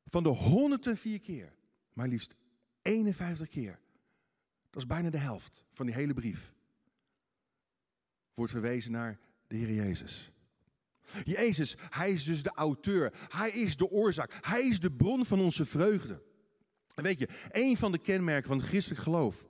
Van 0.05 0.23
de 0.23 0.29
104 0.29 1.19
keer, 1.19 1.53
maar 1.93 2.07
liefst 2.07 2.35
51 2.81 3.47
keer. 3.47 3.79
Dat 4.69 4.81
is 4.81 4.87
bijna 4.87 5.09
de 5.09 5.17
helft 5.17 5.63
van 5.71 5.85
die 5.85 5.95
hele 5.95 6.13
brief. 6.13 6.53
Wordt 8.33 8.51
verwezen 8.51 8.91
naar 8.91 9.19
de 9.47 9.55
Heer 9.55 9.73
Jezus. 9.73 10.31
Jezus, 11.23 11.75
Hij 11.89 12.11
is 12.11 12.23
dus 12.23 12.43
de 12.43 12.51
auteur. 12.51 13.13
Hij 13.27 13.49
is 13.49 13.77
de 13.77 13.89
oorzaak. 13.89 14.37
Hij 14.41 14.67
is 14.67 14.79
de 14.79 14.91
bron 14.91 15.25
van 15.25 15.39
onze 15.39 15.65
vreugde. 15.65 16.23
Weet 16.95 17.19
je, 17.19 17.27
een 17.51 17.77
van 17.77 17.91
de 17.91 17.97
kenmerken 17.97 18.47
van 18.47 18.57
het 18.57 18.67
christelijk 18.67 19.01
geloof 19.01 19.45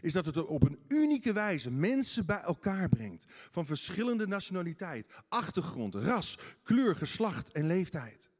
is 0.00 0.12
dat 0.12 0.26
het 0.26 0.46
op 0.46 0.62
een 0.62 0.78
unieke 0.88 1.32
wijze 1.32 1.70
mensen 1.70 2.26
bij 2.26 2.40
elkaar 2.40 2.88
brengt. 2.88 3.24
Van 3.28 3.66
verschillende 3.66 4.26
nationaliteit, 4.26 5.06
achtergrond, 5.28 5.94
ras, 5.94 6.38
kleur, 6.62 6.96
geslacht 6.96 7.52
en 7.52 7.66
leeftijd. 7.66 8.30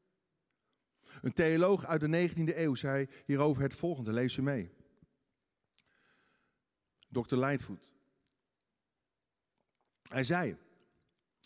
Een 1.21 1.33
theoloog 1.33 1.85
uit 1.85 2.01
de 2.01 2.29
19e 2.29 2.57
eeuw 2.57 2.75
zei 2.75 3.07
hierover 3.25 3.63
het 3.63 3.75
volgende, 3.75 4.11
lees 4.11 4.33
ze 4.33 4.41
mee. 4.41 4.71
Dr. 7.09 7.35
Lightfoot. 7.35 7.91
Hij 10.07 10.23
zei, 10.23 10.57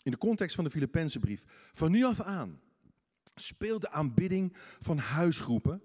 in 0.02 0.10
de 0.10 0.18
context 0.18 0.54
van 0.54 0.64
de 0.64 0.70
Filipijnse 0.70 1.18
brief, 1.18 1.44
van 1.72 1.90
nu 1.90 2.04
af 2.04 2.20
aan 2.20 2.60
speelt 3.34 3.80
de 3.80 3.90
aanbidding 3.90 4.56
van 4.78 4.98
huisgroepen 4.98 5.82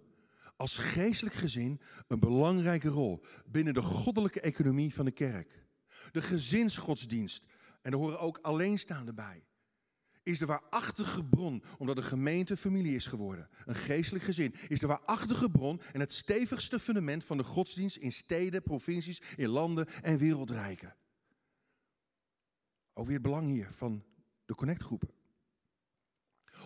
als 0.61 0.77
geestelijk 0.77 1.35
gezin 1.35 1.81
een 2.07 2.19
belangrijke 2.19 2.87
rol 2.87 3.23
binnen 3.45 3.73
de 3.73 3.81
goddelijke 3.81 4.41
economie 4.41 4.93
van 4.93 5.05
de 5.05 5.11
kerk. 5.11 5.65
De 6.11 6.21
gezinsgodsdienst, 6.21 7.45
en 7.81 7.91
er 7.91 7.97
horen 7.97 8.19
ook 8.19 8.37
alleenstaanden 8.41 9.15
bij, 9.15 9.45
is 10.23 10.39
de 10.39 10.45
waarachtige 10.45 11.23
bron, 11.23 11.63
omdat 11.77 11.95
de 11.95 12.01
gemeente 12.01 12.57
familie 12.57 12.95
is 12.95 13.05
geworden. 13.05 13.49
Een 13.65 13.75
geestelijk 13.75 14.23
gezin 14.23 14.55
is 14.67 14.79
de 14.79 14.87
waarachtige 14.87 15.49
bron 15.49 15.81
en 15.93 15.99
het 15.99 16.13
stevigste 16.13 16.79
fundament 16.79 17.23
van 17.23 17.37
de 17.37 17.43
godsdienst 17.43 17.95
in 17.95 18.11
steden, 18.11 18.63
provincies, 18.63 19.21
in 19.35 19.49
landen 19.49 19.87
en 20.01 20.17
wereldrijken. 20.17 20.95
Ook 22.93 23.05
weer 23.05 23.13
het 23.13 23.23
belang 23.23 23.47
hier 23.47 23.67
van 23.71 24.03
de 24.45 24.55
connectgroepen. 24.55 25.09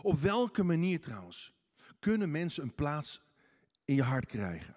Op 0.02 0.20
welke 0.20 0.64
manier 0.64 1.02
trouwens 1.02 1.54
kunnen 2.00 2.32
mensen 2.32 2.64
een 2.64 2.76
plaats 2.76 3.25
in 3.86 3.95
je 3.95 4.04
hart 4.04 4.26
krijgen? 4.26 4.76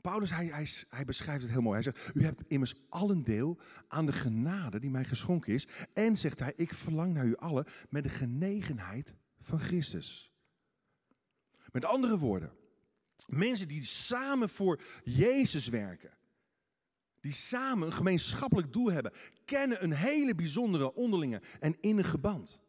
Paulus, 0.00 0.30
hij, 0.30 0.68
hij, 0.88 1.04
beschrijft 1.04 1.42
het 1.42 1.50
heel 1.50 1.60
mooi. 1.60 1.74
Hij 1.74 1.92
zegt, 1.92 2.16
u 2.16 2.24
hebt 2.24 2.42
immers 2.48 2.74
allen 2.88 3.24
deel 3.24 3.58
aan 3.88 4.06
de 4.06 4.12
genade 4.12 4.78
die 4.78 4.90
mij 4.90 5.04
geschonken 5.04 5.54
is. 5.54 5.66
En 5.92 6.16
zegt 6.16 6.38
hij, 6.38 6.52
ik 6.56 6.74
verlang 6.74 7.14
naar 7.14 7.24
u 7.24 7.36
allen 7.36 7.66
met 7.88 8.02
de 8.02 8.08
genegenheid 8.08 9.14
van 9.40 9.60
Christus. 9.60 10.32
Met 11.72 11.84
andere 11.84 12.18
woorden, 12.18 12.52
mensen 13.26 13.68
die 13.68 13.84
samen 13.84 14.48
voor 14.48 14.82
Jezus 15.04 15.68
werken, 15.68 16.10
die 17.20 17.32
samen 17.32 17.86
een 17.86 17.92
gemeenschappelijk 17.92 18.72
doel 18.72 18.90
hebben, 18.90 19.12
kennen 19.44 19.82
een 19.82 19.92
hele 19.92 20.34
bijzondere 20.34 20.94
onderlinge 20.94 21.42
en 21.60 21.76
innige 21.80 22.18
band. 22.18 22.60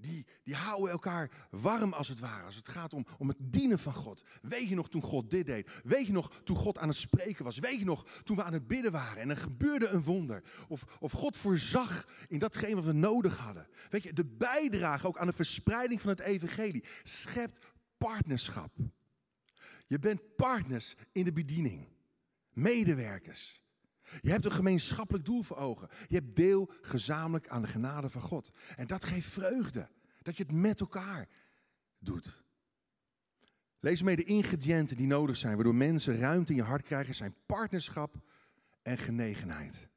Die, 0.00 0.26
die 0.44 0.54
houden 0.54 0.90
elkaar 0.90 1.30
warm 1.50 1.92
als 1.92 2.08
het 2.08 2.20
ware, 2.20 2.44
als 2.44 2.56
het 2.56 2.68
gaat 2.68 2.94
om, 2.94 3.06
om 3.18 3.28
het 3.28 3.36
dienen 3.40 3.78
van 3.78 3.94
God. 3.94 4.22
Weet 4.42 4.68
je 4.68 4.74
nog 4.74 4.88
toen 4.88 5.02
God 5.02 5.30
dit 5.30 5.46
deed? 5.46 5.70
Weet 5.84 6.06
je 6.06 6.12
nog 6.12 6.40
toen 6.44 6.56
God 6.56 6.78
aan 6.78 6.88
het 6.88 6.96
spreken 6.96 7.44
was? 7.44 7.58
Weet 7.58 7.78
je 7.78 7.84
nog 7.84 8.06
toen 8.24 8.36
we 8.36 8.44
aan 8.44 8.52
het 8.52 8.66
bidden 8.66 8.92
waren 8.92 9.22
en 9.22 9.30
er 9.30 9.36
gebeurde 9.36 9.88
een 9.88 10.02
wonder? 10.02 10.42
Of, 10.68 10.84
of 10.98 11.12
God 11.12 11.36
voorzag 11.36 12.08
in 12.28 12.38
datgene 12.38 12.74
wat 12.74 12.84
we 12.84 12.92
nodig 12.92 13.36
hadden? 13.36 13.68
Weet 13.90 14.02
je, 14.02 14.12
de 14.12 14.24
bijdrage 14.24 15.06
ook 15.06 15.18
aan 15.18 15.26
de 15.26 15.32
verspreiding 15.32 16.00
van 16.00 16.10
het 16.10 16.20
evangelie 16.20 16.84
schept 17.02 17.58
partnerschap. 17.98 18.72
Je 19.86 19.98
bent 19.98 20.36
partners 20.36 20.94
in 21.12 21.24
de 21.24 21.32
bediening 21.32 21.88
medewerkers. 22.52 23.60
Je 24.20 24.30
hebt 24.30 24.44
een 24.44 24.52
gemeenschappelijk 24.52 25.24
doel 25.24 25.42
voor 25.42 25.56
ogen. 25.56 25.88
Je 26.08 26.14
hebt 26.14 26.36
deel 26.36 26.72
gezamenlijk 26.82 27.48
aan 27.48 27.62
de 27.62 27.68
genade 27.68 28.08
van 28.08 28.20
God. 28.20 28.50
En 28.76 28.86
dat 28.86 29.04
geeft 29.04 29.28
vreugde. 29.28 29.88
Dat 30.22 30.36
je 30.36 30.42
het 30.42 30.52
met 30.52 30.80
elkaar 30.80 31.28
doet. 31.98 32.42
Lees 33.80 34.02
mee 34.02 34.16
de 34.16 34.24
ingrediënten 34.24 34.96
die 34.96 35.06
nodig 35.06 35.36
zijn, 35.36 35.54
waardoor 35.54 35.74
mensen 35.74 36.18
ruimte 36.18 36.50
in 36.50 36.56
je 36.56 36.64
hart 36.64 36.82
krijgen, 36.82 37.14
zijn 37.14 37.34
partnerschap 37.46 38.14
en 38.82 38.98
genegenheid. 38.98 39.88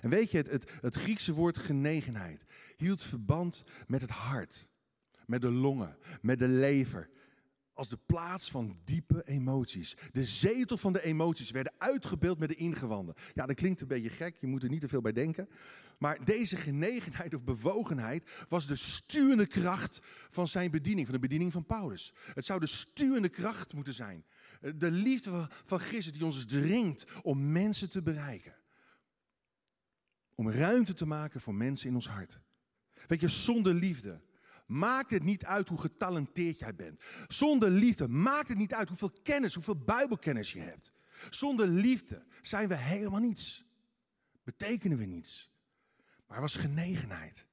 En 0.00 0.10
weet 0.10 0.30
je, 0.30 0.36
het, 0.36 0.50
het, 0.50 0.70
het 0.80 0.96
Griekse 0.96 1.32
woord 1.32 1.58
genegenheid 1.58 2.44
hield 2.76 3.02
verband 3.02 3.64
met 3.86 4.00
het 4.00 4.10
hart, 4.10 4.68
met 5.26 5.40
de 5.40 5.50
longen, 5.50 5.98
met 6.20 6.38
de 6.38 6.48
lever, 6.48 7.10
als 7.76 7.88
de 7.88 7.98
plaats 8.06 8.50
van 8.50 8.78
diepe 8.84 9.22
emoties. 9.24 9.96
De 10.12 10.24
zetel 10.24 10.76
van 10.76 10.92
de 10.92 11.02
emoties 11.02 11.50
werden 11.50 11.72
uitgebeeld 11.78 12.38
met 12.38 12.48
de 12.48 12.54
ingewanden. 12.54 13.14
Ja, 13.34 13.46
dat 13.46 13.56
klinkt 13.56 13.80
een 13.80 13.86
beetje 13.86 14.10
gek, 14.10 14.36
je 14.40 14.46
moet 14.46 14.62
er 14.62 14.68
niet 14.68 14.80
te 14.80 14.88
veel 14.88 15.00
bij 15.00 15.12
denken. 15.12 15.48
Maar 15.98 16.24
deze 16.24 16.56
genegenheid 16.56 17.34
of 17.34 17.44
bewogenheid 17.44 18.44
was 18.48 18.66
de 18.66 18.76
stuwende 18.76 19.46
kracht 19.46 20.00
van 20.30 20.48
zijn 20.48 20.70
bediening, 20.70 21.06
van 21.06 21.14
de 21.14 21.20
bediening 21.20 21.52
van 21.52 21.66
Paulus. 21.66 22.12
Het 22.34 22.44
zou 22.44 22.60
de 22.60 22.66
stuwende 22.66 23.28
kracht 23.28 23.72
moeten 23.72 23.94
zijn. 23.94 24.24
De 24.76 24.90
liefde 24.90 25.48
van 25.50 25.78
Christus 25.78 26.12
die 26.12 26.24
ons 26.24 26.44
dringt 26.44 27.06
om 27.22 27.52
mensen 27.52 27.88
te 27.88 28.02
bereiken. 28.02 28.54
Om 30.34 30.50
ruimte 30.50 30.94
te 30.94 31.06
maken 31.06 31.40
voor 31.40 31.54
mensen 31.54 31.88
in 31.88 31.94
ons 31.94 32.08
hart. 32.08 32.40
Weet 33.06 33.20
je, 33.20 33.28
zonder 33.28 33.74
liefde 33.74 34.20
maakt 34.66 35.10
het 35.10 35.22
niet 35.22 35.44
uit 35.44 35.68
hoe 35.68 35.78
getalenteerd 35.78 36.58
jij 36.58 36.74
bent. 36.74 37.04
Zonder 37.28 37.70
liefde 37.70 38.08
maakt 38.08 38.48
het 38.48 38.58
niet 38.58 38.74
uit 38.74 38.88
hoeveel 38.88 39.12
kennis, 39.22 39.54
hoeveel 39.54 39.78
Bijbelkennis 39.78 40.52
je 40.52 40.60
hebt. 40.60 40.92
Zonder 41.30 41.68
liefde 41.68 42.26
zijn 42.42 42.68
we 42.68 42.76
helemaal 42.76 43.20
niets. 43.20 43.64
Betekenen 44.42 44.98
we 44.98 45.04
niets. 45.04 45.50
Maar 46.26 46.36
er 46.36 46.42
was 46.42 46.56
genegenheid. 46.56 47.46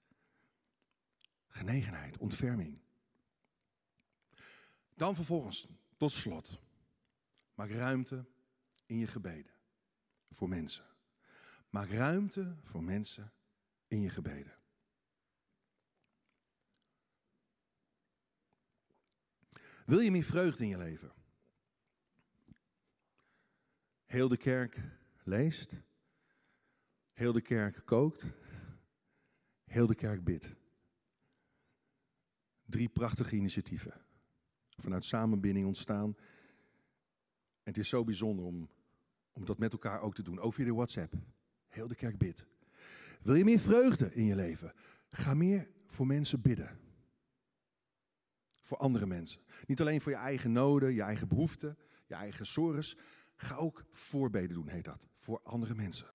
Genegenheid, 1.48 2.18
ontferming. 2.18 2.82
Dan 4.96 5.16
vervolgens, 5.16 5.68
tot 5.98 6.12
slot, 6.12 6.60
maak 7.56 7.70
ruimte 7.70 8.26
in 8.86 8.98
je 8.98 9.08
gebeden 9.08 9.52
voor 10.30 10.50
mensen. 10.50 10.86
Maak 11.70 11.90
ruimte 11.90 12.56
voor 12.64 12.84
mensen 12.84 13.34
in 13.88 14.02
je 14.02 14.10
gebeden. 14.10 14.54
Wil 19.86 20.00
je 20.00 20.12
meer 20.12 20.24
vreugde 20.24 20.64
in 20.64 20.70
je 20.70 20.78
leven? 20.78 21.12
Heel 24.06 24.28
de 24.28 24.38
kerk 24.38 24.80
leest. 25.24 25.76
Heel 27.12 27.34
de 27.34 27.42
kerk 27.42 27.82
kookt. 27.86 28.26
Heel 29.64 29.88
de 29.88 29.96
kerk 29.96 30.24
bidt. 30.24 30.54
Drie 32.66 32.90
prachtige 32.90 33.36
initiatieven. 33.36 33.94
Vanuit 34.70 35.04
samenbinding 35.04 35.66
ontstaan. 35.66 36.16
En 37.64 37.72
het 37.72 37.78
is 37.78 37.90
zo 37.90 38.04
bijzonder 38.04 38.46
om, 38.46 38.70
om 39.32 39.46
dat 39.46 39.58
met 39.58 39.72
elkaar 39.72 40.02
ook 40.02 40.16
te 40.16 40.24
doen. 40.24 40.40
Ook 40.40 40.54
via 40.54 40.66
de 40.66 40.74
WhatsApp. 40.74 41.14
Heel 41.68 41.88
de 41.88 41.96
kerk 41.96 42.18
bidt. 42.18 42.46
Wil 43.22 43.36
je 43.36 43.44
meer 43.44 43.60
vreugde 43.60 44.14
in 44.14 44.26
je 44.26 44.36
leven? 44.36 44.74
Ga 45.10 45.34
meer 45.34 45.72
voor 45.86 46.08
mensen 46.08 46.42
bidden 46.42 46.80
voor 48.74 48.82
andere 48.82 49.06
mensen. 49.06 49.42
Niet 49.66 49.82
alleen 49.82 50.02
voor 50.02 50.12
je 50.12 50.18
eigen 50.18 50.52
noden, 50.52 50.94
je 50.94 51.02
eigen 51.02 51.28
behoeften, 51.28 51.78
je 52.08 52.16
eigen 52.16 52.46
sores. 52.46 52.98
Ga 53.36 53.56
ook 53.56 53.86
voorbeden 53.92 54.54
doen, 54.54 54.68
heet 54.68 54.86
dat, 54.86 55.08
voor 55.16 55.40
andere 55.44 55.76
mensen. 55.76 56.12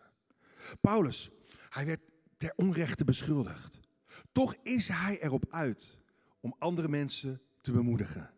Paulus, 0.81 1.31
Hij 1.69 1.87
werd 1.87 2.01
ter 2.37 2.53
onrechte 2.57 3.05
beschuldigd. 3.05 3.81
Toch 4.33 4.55
is 4.63 4.89
hij 4.89 5.23
erop 5.23 5.45
uit 5.51 5.99
om 6.41 6.55
andere 6.59 6.89
mensen 6.89 7.41
te 7.61 7.73
bemoedigen. 7.73 8.31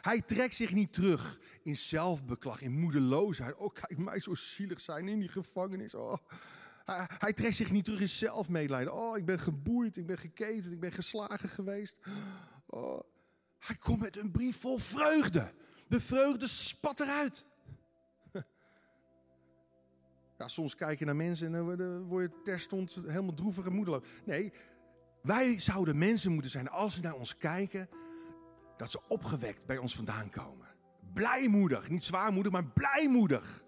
Hij 0.00 0.22
trekt 0.22 0.54
zich 0.54 0.72
niet 0.72 0.92
terug 0.92 1.40
in 1.62 1.76
zelfbeklag, 1.76 2.62
in 2.62 2.78
moedeloosheid. 2.78 3.56
Oh, 3.56 3.72
kijk 3.72 3.98
mij 3.98 4.20
zo 4.20 4.34
zielig 4.34 4.80
zijn 4.80 5.08
in 5.08 5.18
die 5.18 5.28
gevangenis. 5.28 5.94
Oh. 5.94 6.16
Hij, 6.84 7.06
hij, 7.18 7.32
trekt 7.32 7.56
zich 7.56 7.70
niet 7.70 7.84
terug 7.84 8.00
in 8.00 8.08
zelfmedelijden. 8.08 8.94
Oh, 8.94 9.16
ik 9.16 9.24
ben 9.24 9.38
geboeid, 9.38 9.96
ik 9.96 10.06
ben 10.06 10.18
geketend, 10.18 10.72
ik 10.72 10.80
ben 10.80 10.92
geslagen 10.92 11.48
geweest. 11.48 11.98
Oh. 12.66 13.00
Hij 13.58 13.76
komt 13.76 14.00
met 14.00 14.16
een 14.16 14.30
brief 14.30 14.60
vol 14.60 14.78
vreugde. 14.78 15.52
De 15.88 16.00
vreugde 16.00 16.46
spat 16.46 17.00
eruit. 17.00 17.46
Ja, 20.38 20.48
soms 20.48 20.74
kijk 20.74 20.98
je 20.98 21.04
naar 21.04 21.16
mensen 21.16 21.54
en 21.54 21.76
dan 21.76 22.02
word 22.02 22.30
je 22.30 22.42
terstond 22.42 22.94
helemaal 23.06 23.34
droevig 23.34 23.66
en 23.66 23.72
moedeloos. 23.72 24.04
Nee, 24.24 24.52
wij 25.22 25.60
zouden 25.60 25.98
mensen 25.98 26.32
moeten 26.32 26.50
zijn 26.50 26.68
als 26.68 26.94
ze 26.94 27.00
naar 27.00 27.14
ons 27.14 27.34
kijken, 27.34 27.88
dat 28.76 28.90
ze 28.90 29.00
opgewekt 29.08 29.66
bij 29.66 29.78
ons 29.78 29.94
vandaan 29.94 30.30
komen. 30.30 30.66
Blijmoedig, 31.12 31.90
niet 31.90 32.04
zwaarmoedig, 32.04 32.52
maar 32.52 32.66
blijmoedig. 32.66 33.64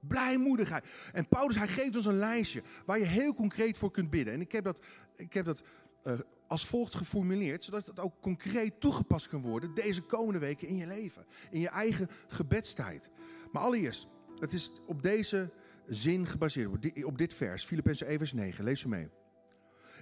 Blijmoedigheid. 0.00 0.84
En 1.12 1.28
Paulus, 1.28 1.56
hij 1.56 1.68
geeft 1.68 1.96
ons 1.96 2.04
een 2.04 2.18
lijstje 2.18 2.62
waar 2.86 2.98
je 2.98 3.04
heel 3.04 3.34
concreet 3.34 3.78
voor 3.78 3.90
kunt 3.90 4.10
bidden. 4.10 4.34
En 4.34 4.40
ik 4.40 4.52
heb 4.52 4.64
dat, 4.64 4.80
ik 5.16 5.32
heb 5.32 5.44
dat 5.44 5.62
uh, 6.04 6.18
als 6.46 6.66
volgt 6.66 6.94
geformuleerd, 6.94 7.62
zodat 7.62 7.86
het 7.86 8.00
ook 8.00 8.20
concreet 8.20 8.80
toegepast 8.80 9.28
kan 9.28 9.42
worden 9.42 9.74
deze 9.74 10.00
komende 10.00 10.38
weken 10.38 10.68
in 10.68 10.76
je 10.76 10.86
leven. 10.86 11.26
In 11.50 11.60
je 11.60 11.68
eigen 11.68 12.08
gebedstijd. 12.26 13.10
Maar 13.52 13.62
allereerst, 13.62 14.08
het 14.38 14.52
is 14.52 14.70
op 14.86 15.02
deze 15.02 15.52
zin 15.86 16.26
gebaseerd, 16.26 17.04
op 17.04 17.18
dit 17.18 17.34
vers, 17.34 17.64
Filippenzen 17.64 18.06
1 18.06 18.18
vers 18.18 18.32
9. 18.32 18.64
Lees 18.64 18.80
ze 18.80 18.88
mee. 18.88 19.08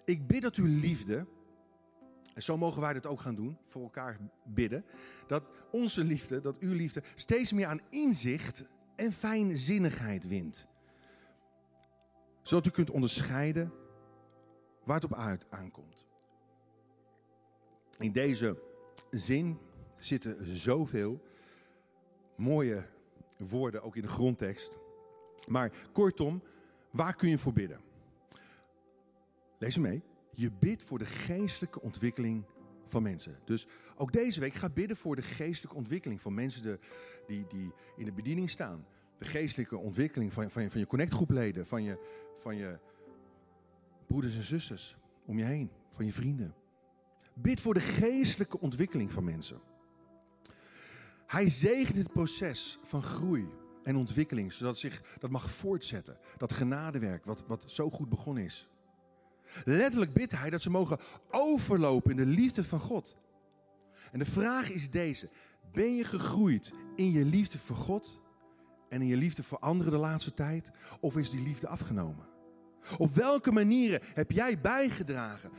Ik 0.04 0.26
bid 0.26 0.42
dat 0.42 0.54
uw 0.56 0.66
liefde, 0.66 1.26
en 2.34 2.42
zo 2.42 2.56
mogen 2.56 2.80
wij 2.80 2.92
dat 2.92 3.06
ook 3.06 3.20
gaan 3.20 3.34
doen, 3.34 3.58
voor 3.66 3.82
elkaar 3.82 4.18
bidden, 4.44 4.84
dat 5.26 5.44
onze 5.70 6.04
liefde, 6.04 6.40
dat 6.40 6.58
uw 6.58 6.72
liefde, 6.72 7.02
steeds 7.14 7.52
meer 7.52 7.66
aan 7.66 7.80
inzicht 7.90 8.64
en 8.96 9.12
fijnzinnigheid 9.12 10.28
wint. 10.28 10.68
Zodat 12.42 12.66
u 12.66 12.70
kunt 12.70 12.90
onderscheiden 12.90 13.72
waar 14.88 15.00
het 15.00 15.10
op 15.12 15.14
uit 15.14 15.46
aankomt. 15.50 16.04
In 17.98 18.12
deze 18.12 18.62
zin 19.10 19.58
zitten 19.96 20.56
zoveel 20.56 21.20
mooie 22.36 22.86
woorden, 23.38 23.82
ook 23.82 23.96
in 23.96 24.02
de 24.02 24.08
grondtekst. 24.08 24.78
Maar 25.46 25.72
kortom, 25.92 26.42
waar 26.90 27.14
kun 27.14 27.28
je 27.28 27.38
voor 27.38 27.52
bidden? 27.52 27.80
Lees 29.58 29.74
hem 29.74 29.82
mee. 29.82 30.02
Je 30.34 30.50
bidt 30.58 30.82
voor 30.82 30.98
de 30.98 31.06
geestelijke 31.06 31.80
ontwikkeling 31.80 32.44
van 32.86 33.02
mensen. 33.02 33.38
Dus 33.44 33.66
ook 33.96 34.12
deze 34.12 34.40
week 34.40 34.54
ga 34.54 34.68
bidden 34.68 34.96
voor 34.96 35.16
de 35.16 35.22
geestelijke 35.22 35.76
ontwikkeling 35.76 36.20
van 36.20 36.34
mensen 36.34 36.62
de, 36.62 36.78
die, 37.26 37.46
die 37.46 37.72
in 37.96 38.04
de 38.04 38.12
bediening 38.12 38.50
staan. 38.50 38.86
De 39.18 39.24
geestelijke 39.24 39.76
ontwikkeling 39.76 40.32
van, 40.32 40.50
van, 40.50 40.62
je, 40.62 40.70
van 40.70 40.80
je 40.80 40.86
connectgroepleden, 40.86 41.66
van 41.66 41.82
je, 41.82 41.98
van 42.34 42.56
je 42.56 42.78
broeders 44.08 44.36
en 44.36 44.42
zusters 44.42 44.96
om 45.24 45.38
je 45.38 45.44
heen, 45.44 45.70
van 45.90 46.04
je 46.04 46.12
vrienden. 46.12 46.54
Bid 47.34 47.60
voor 47.60 47.74
de 47.74 47.80
geestelijke 47.80 48.60
ontwikkeling 48.60 49.12
van 49.12 49.24
mensen. 49.24 49.60
Hij 51.26 51.48
zegent 51.48 51.96
het 51.96 52.12
proces 52.12 52.78
van 52.82 53.02
groei 53.02 53.48
en 53.82 53.96
ontwikkeling, 53.96 54.52
zodat 54.52 54.78
zich 54.78 55.02
dat 55.18 55.30
mag 55.30 55.50
voortzetten. 55.50 56.18
Dat 56.36 56.52
genadewerk, 56.52 57.24
wat, 57.24 57.44
wat 57.46 57.64
zo 57.70 57.90
goed 57.90 58.08
begonnen 58.08 58.44
is. 58.44 58.68
Letterlijk 59.64 60.12
bidt 60.12 60.32
hij 60.32 60.50
dat 60.50 60.62
ze 60.62 60.70
mogen 60.70 60.98
overlopen 61.30 62.10
in 62.10 62.16
de 62.16 62.26
liefde 62.26 62.64
van 62.64 62.80
God. 62.80 63.16
En 64.12 64.18
de 64.18 64.24
vraag 64.24 64.70
is 64.70 64.90
deze: 64.90 65.28
ben 65.72 65.96
je 65.96 66.04
gegroeid 66.04 66.72
in 66.96 67.10
je 67.10 67.24
liefde 67.24 67.58
voor 67.58 67.76
God 67.76 68.20
en 68.88 69.02
in 69.02 69.08
je 69.08 69.16
liefde 69.16 69.42
voor 69.42 69.58
anderen 69.58 69.92
de 69.92 69.98
laatste 69.98 70.34
tijd? 70.34 70.70
Of 71.00 71.16
is 71.16 71.30
die 71.30 71.42
liefde 71.42 71.68
afgenomen? 71.68 72.37
Op 72.96 73.14
welke 73.14 73.52
manieren 73.52 74.00
heb 74.14 74.30
jij 74.30 74.60
bijgedragen 74.60 75.50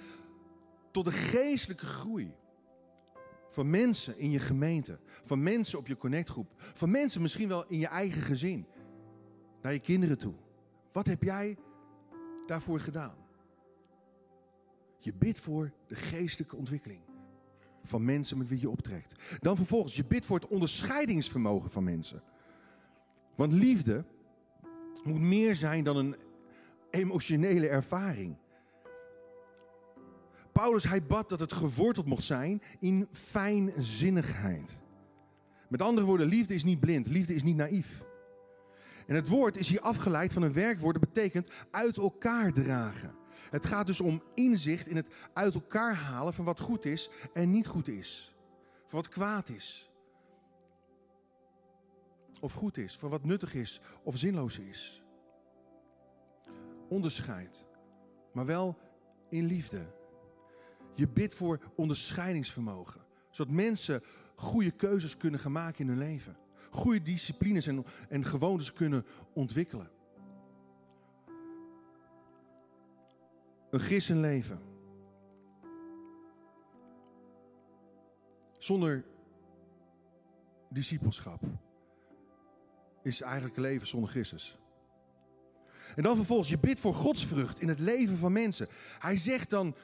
tot 0.91 1.05
de 1.05 1.11
geestelijke 1.11 1.85
groei 1.85 2.33
van 3.49 3.69
mensen 3.69 4.17
in 4.17 4.31
je 4.31 4.39
gemeente, 4.39 4.99
van 5.21 5.43
mensen 5.43 5.79
op 5.79 5.87
je 5.87 5.97
connectgroep, 5.97 6.47
van 6.57 6.91
mensen 6.91 7.21
misschien 7.21 7.47
wel 7.47 7.65
in 7.67 7.79
je 7.79 7.87
eigen 7.87 8.21
gezin, 8.21 8.65
naar 9.61 9.73
je 9.73 9.79
kinderen 9.79 10.17
toe? 10.17 10.33
Wat 10.91 11.07
heb 11.07 11.23
jij 11.23 11.57
daarvoor 12.45 12.79
gedaan? 12.79 13.15
Je 14.99 15.13
bidt 15.13 15.39
voor 15.39 15.71
de 15.87 15.95
geestelijke 15.95 16.55
ontwikkeling 16.55 17.01
van 17.83 18.05
mensen 18.05 18.37
met 18.37 18.49
wie 18.49 18.59
je 18.59 18.69
optrekt. 18.69 19.15
Dan 19.39 19.55
vervolgens, 19.55 19.95
je 19.95 20.05
bidt 20.05 20.25
voor 20.25 20.39
het 20.39 20.47
onderscheidingsvermogen 20.47 21.69
van 21.69 21.83
mensen. 21.83 22.23
Want 23.35 23.53
liefde 23.53 24.05
moet 25.03 25.19
meer 25.19 25.55
zijn 25.55 25.83
dan 25.83 25.97
een 25.97 26.15
emotionele 26.91 27.67
ervaring. 27.67 28.38
Paulus, 30.52 30.84
hij 30.84 31.04
bad 31.04 31.30
dat 31.30 31.39
het 31.39 31.54
geworteld 31.54 32.06
mocht 32.06 32.23
zijn 32.23 32.62
in 32.80 33.08
fijnzinnigheid. 33.12 34.82
Met 35.67 35.82
andere 35.82 36.08
woorden, 36.08 36.28
liefde 36.28 36.54
is 36.54 36.63
niet 36.63 36.80
blind, 36.80 37.08
liefde 37.08 37.34
is 37.34 37.43
niet 37.43 37.56
naïef. 37.56 38.04
En 39.08 39.15
het 39.15 39.28
woord 39.28 39.58
is 39.58 39.69
hier 39.69 39.82
afgeleid 39.82 40.34
van 40.34 40.41
een 40.41 40.54
werkwoord 40.54 40.99
dat 40.99 41.13
betekent 41.13 41.49
uit 41.71 41.97
elkaar 41.97 42.54
dragen. 42.54 43.15
Het 43.49 43.65
gaat 43.65 43.88
dus 43.88 44.02
om 44.02 44.23
inzicht 44.34 44.88
in 44.88 44.95
het 44.95 45.10
uit 45.34 45.54
elkaar 45.54 45.95
halen 45.95 46.34
van 46.34 46.45
wat 46.45 46.60
goed 46.60 46.86
is 46.86 47.10
en 47.34 47.52
niet 47.52 47.67
goed 47.67 47.88
is. 47.88 48.36
Van 48.86 48.99
wat 48.99 49.10
kwaad 49.10 49.49
is. 49.49 49.91
Of 52.39 52.54
goed 52.54 52.78
is. 52.78 52.97
Van 52.97 53.10
wat 53.10 53.23
nuttig 53.23 53.54
is 53.54 53.82
of 54.04 54.17
zinloos 54.17 54.60
is. 54.60 55.04
Onderscheid. 56.89 57.65
Maar 58.32 58.45
wel 58.45 58.78
in 59.30 59.45
liefde. 59.45 59.86
Je 60.95 61.08
bidt 61.08 61.34
voor 61.34 61.60
onderscheidingsvermogen. 61.75 63.02
Zodat 63.30 63.54
mensen 63.54 64.04
goede 64.36 64.71
keuzes 64.71 65.17
kunnen 65.17 65.39
gaan 65.39 65.52
maken 65.52 65.80
in 65.80 65.88
hun 65.88 65.97
leven. 65.97 66.38
Goede 66.71 67.02
disciplines 67.02 67.67
en, 67.67 67.86
en 68.10 68.25
gewoontes 68.25 68.73
kunnen 68.73 69.06
ontwikkelen. 69.34 69.89
Een 73.69 73.80
christenleven. 73.80 74.60
Zonder 78.58 79.06
discipelschap 80.69 81.43
is 83.02 83.21
eigenlijk 83.21 83.58
leven 83.58 83.88
zonder 83.88 84.10
Christus. 84.10 84.58
En 85.95 86.04
dan 86.04 86.15
vervolgens, 86.15 86.49
je 86.49 86.60
bidt 86.60 86.80
voor 86.80 86.93
godsvrucht 86.93 87.62
in 87.62 87.67
het 87.67 87.80
leven 87.80 88.17
van 88.17 88.32
mensen. 88.32 88.67
Hij 88.99 89.17
zegt 89.17 89.49
dan 89.49 89.75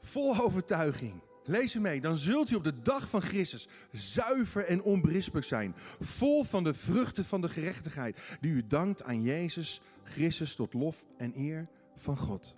vol 0.00 0.40
overtuiging, 0.40 1.22
lees 1.44 1.78
mee, 1.78 2.00
dan 2.00 2.16
zult 2.16 2.50
u 2.50 2.54
op 2.54 2.64
de 2.64 2.82
dag 2.82 3.08
van 3.08 3.22
Christus 3.22 3.68
zuiver 3.92 4.64
en 4.64 4.82
onberispelijk 4.82 5.46
zijn. 5.46 5.74
Vol 6.00 6.44
van 6.44 6.64
de 6.64 6.74
vruchten 6.74 7.24
van 7.24 7.40
de 7.40 7.48
gerechtigheid, 7.48 8.36
die 8.40 8.52
u 8.52 8.66
dankt 8.66 9.02
aan 9.02 9.22
Jezus 9.22 9.80
Christus 10.04 10.54
tot 10.54 10.72
lof 10.72 11.04
en 11.16 11.32
eer 11.36 11.66
van 11.96 12.16
God 12.16 12.56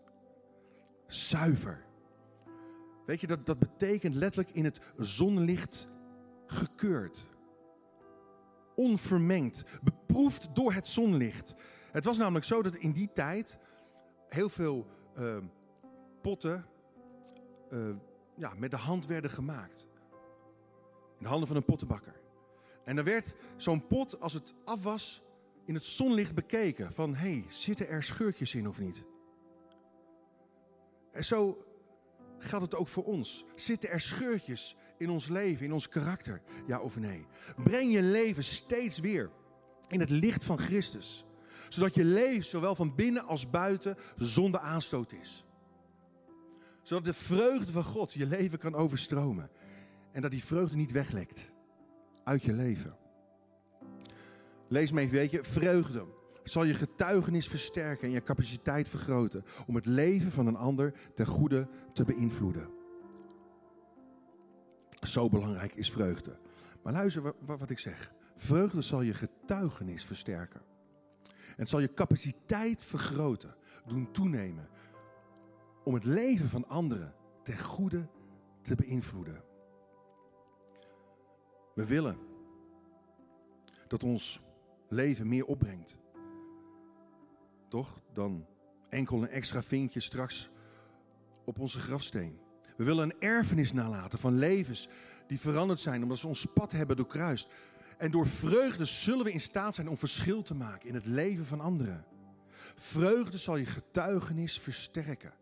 zuiver. 1.06 1.84
Weet 3.06 3.20
je, 3.20 3.26
dat, 3.26 3.46
dat 3.46 3.58
betekent 3.58 4.14
letterlijk 4.14 4.54
in 4.54 4.64
het 4.64 4.80
zonlicht 4.96 5.86
gekeurd. 6.46 7.26
Onvermengd, 8.74 9.64
beproefd 9.82 10.48
door 10.54 10.72
het 10.72 10.86
zonlicht. 10.86 11.54
Het 11.94 12.04
was 12.04 12.16
namelijk 12.16 12.44
zo 12.44 12.62
dat 12.62 12.74
in 12.74 12.92
die 12.92 13.10
tijd 13.12 13.58
heel 14.28 14.48
veel 14.48 14.86
uh, 15.18 15.36
potten 16.20 16.66
uh, 17.70 17.94
ja, 18.34 18.54
met 18.56 18.70
de 18.70 18.76
hand 18.76 19.06
werden 19.06 19.30
gemaakt. 19.30 19.86
In 21.18 21.22
de 21.22 21.28
handen 21.28 21.46
van 21.46 21.56
een 21.56 21.64
pottenbakker. 21.64 22.20
En 22.84 22.96
dan 22.96 23.04
werd 23.04 23.34
zo'n 23.56 23.86
pot, 23.86 24.20
als 24.20 24.32
het 24.32 24.54
af 24.64 24.82
was, 24.82 25.22
in 25.64 25.74
het 25.74 25.84
zonlicht 25.84 26.34
bekeken. 26.34 26.92
Van, 26.92 27.14
hé, 27.14 27.32
hey, 27.32 27.44
zitten 27.48 27.88
er 27.88 28.02
scheurtjes 28.02 28.54
in 28.54 28.68
of 28.68 28.80
niet? 28.80 29.04
En 31.10 31.24
zo 31.24 31.64
geldt 32.38 32.64
het 32.64 32.74
ook 32.74 32.88
voor 32.88 33.04
ons. 33.04 33.44
Zitten 33.54 33.90
er 33.90 34.00
scheurtjes 34.00 34.76
in 34.98 35.10
ons 35.10 35.28
leven, 35.28 35.66
in 35.66 35.72
ons 35.72 35.88
karakter? 35.88 36.42
Ja 36.66 36.80
of 36.80 36.98
nee? 36.98 37.26
Breng 37.64 37.92
je 37.92 38.02
leven 38.02 38.44
steeds 38.44 38.98
weer 38.98 39.30
in 39.88 40.00
het 40.00 40.10
licht 40.10 40.44
van 40.44 40.58
Christus. 40.58 41.24
Zodat 41.74 41.94
je 41.94 42.04
leven, 42.04 42.44
zowel 42.44 42.74
van 42.74 42.94
binnen 42.94 43.24
als 43.24 43.50
buiten, 43.50 43.96
zonder 44.16 44.60
aanstoot 44.60 45.12
is. 45.12 45.44
Zodat 46.82 47.04
de 47.04 47.14
vreugde 47.14 47.72
van 47.72 47.84
God 47.84 48.12
je 48.12 48.26
leven 48.26 48.58
kan 48.58 48.74
overstromen. 48.74 49.50
En 50.12 50.22
dat 50.22 50.30
die 50.30 50.44
vreugde 50.44 50.76
niet 50.76 50.92
weglekt 50.92 51.52
uit 52.24 52.42
je 52.42 52.52
leven. 52.52 52.96
Lees 54.68 54.92
me 54.92 55.00
even, 55.00 55.16
weet 55.16 55.30
je, 55.30 55.44
vreugde. 55.44 56.04
zal 56.44 56.64
je 56.64 56.74
getuigenis 56.74 57.48
versterken 57.48 58.06
en 58.06 58.12
je 58.12 58.22
capaciteit 58.22 58.88
vergroten 58.88 59.44
om 59.66 59.74
het 59.74 59.86
leven 59.86 60.30
van 60.30 60.46
een 60.46 60.56
ander 60.56 60.94
ten 61.14 61.26
goede 61.26 61.68
te 61.92 62.04
beïnvloeden. 62.04 62.68
Zo 65.00 65.28
belangrijk 65.28 65.74
is 65.74 65.90
vreugde. 65.90 66.38
Maar 66.82 66.92
luister 66.92 67.34
wat 67.46 67.70
ik 67.70 67.78
zeg. 67.78 68.12
Vreugde 68.34 68.82
zal 68.82 69.02
je 69.02 69.14
getuigenis 69.14 70.04
versterken. 70.04 70.72
En 71.54 71.60
het 71.60 71.68
zal 71.68 71.80
je 71.80 71.94
capaciteit 71.94 72.82
vergroten, 72.82 73.54
doen 73.86 74.10
toenemen 74.10 74.68
om 75.84 75.94
het 75.94 76.04
leven 76.04 76.48
van 76.48 76.68
anderen 76.68 77.14
ten 77.42 77.58
goede 77.58 78.08
te 78.62 78.74
beïnvloeden. 78.74 79.42
We 81.74 81.86
willen 81.86 82.18
dat 83.88 84.02
ons 84.02 84.40
leven 84.88 85.28
meer 85.28 85.44
opbrengt. 85.44 85.96
Toch? 87.68 88.00
Dan 88.12 88.46
enkel 88.88 89.22
een 89.22 89.28
extra 89.28 89.62
vinkje 89.62 90.00
straks 90.00 90.50
op 91.44 91.58
onze 91.58 91.78
grafsteen. 91.78 92.38
We 92.76 92.84
willen 92.84 93.10
een 93.10 93.20
erfenis 93.20 93.72
nalaten 93.72 94.18
van 94.18 94.38
levens 94.38 94.88
die 95.26 95.40
veranderd 95.40 95.80
zijn 95.80 96.02
omdat 96.02 96.18
ze 96.18 96.26
ons 96.26 96.46
pad 96.54 96.72
hebben 96.72 96.96
doorkruist. 96.96 97.50
En 97.98 98.10
door 98.10 98.26
vreugde 98.26 98.84
zullen 98.84 99.24
we 99.24 99.32
in 99.32 99.40
staat 99.40 99.74
zijn 99.74 99.88
om 99.88 99.96
verschil 99.96 100.42
te 100.42 100.54
maken 100.54 100.88
in 100.88 100.94
het 100.94 101.06
leven 101.06 101.44
van 101.44 101.60
anderen. 101.60 102.04
Vreugde 102.74 103.38
zal 103.38 103.56
je 103.56 103.66
getuigenis 103.66 104.60
versterken. 104.60 105.32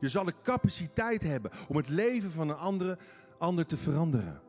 Je 0.00 0.08
zal 0.08 0.24
de 0.24 0.34
capaciteit 0.42 1.22
hebben 1.22 1.50
om 1.68 1.76
het 1.76 1.88
leven 1.88 2.30
van 2.30 2.48
een 2.48 2.56
andere, 2.56 2.98
ander 3.38 3.66
te 3.66 3.76
veranderen. 3.76 4.40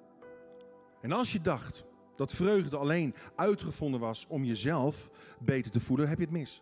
En 1.02 1.12
als 1.12 1.32
je 1.32 1.42
dacht 1.42 1.84
dat 2.16 2.34
vreugde 2.34 2.78
alleen 2.78 3.16
uitgevonden 3.36 4.00
was 4.00 4.26
om 4.28 4.44
jezelf 4.44 5.10
beter 5.40 5.72
te 5.72 5.80
voelen, 5.80 6.08
heb 6.08 6.18
je 6.18 6.24
het 6.24 6.34
mis. 6.34 6.62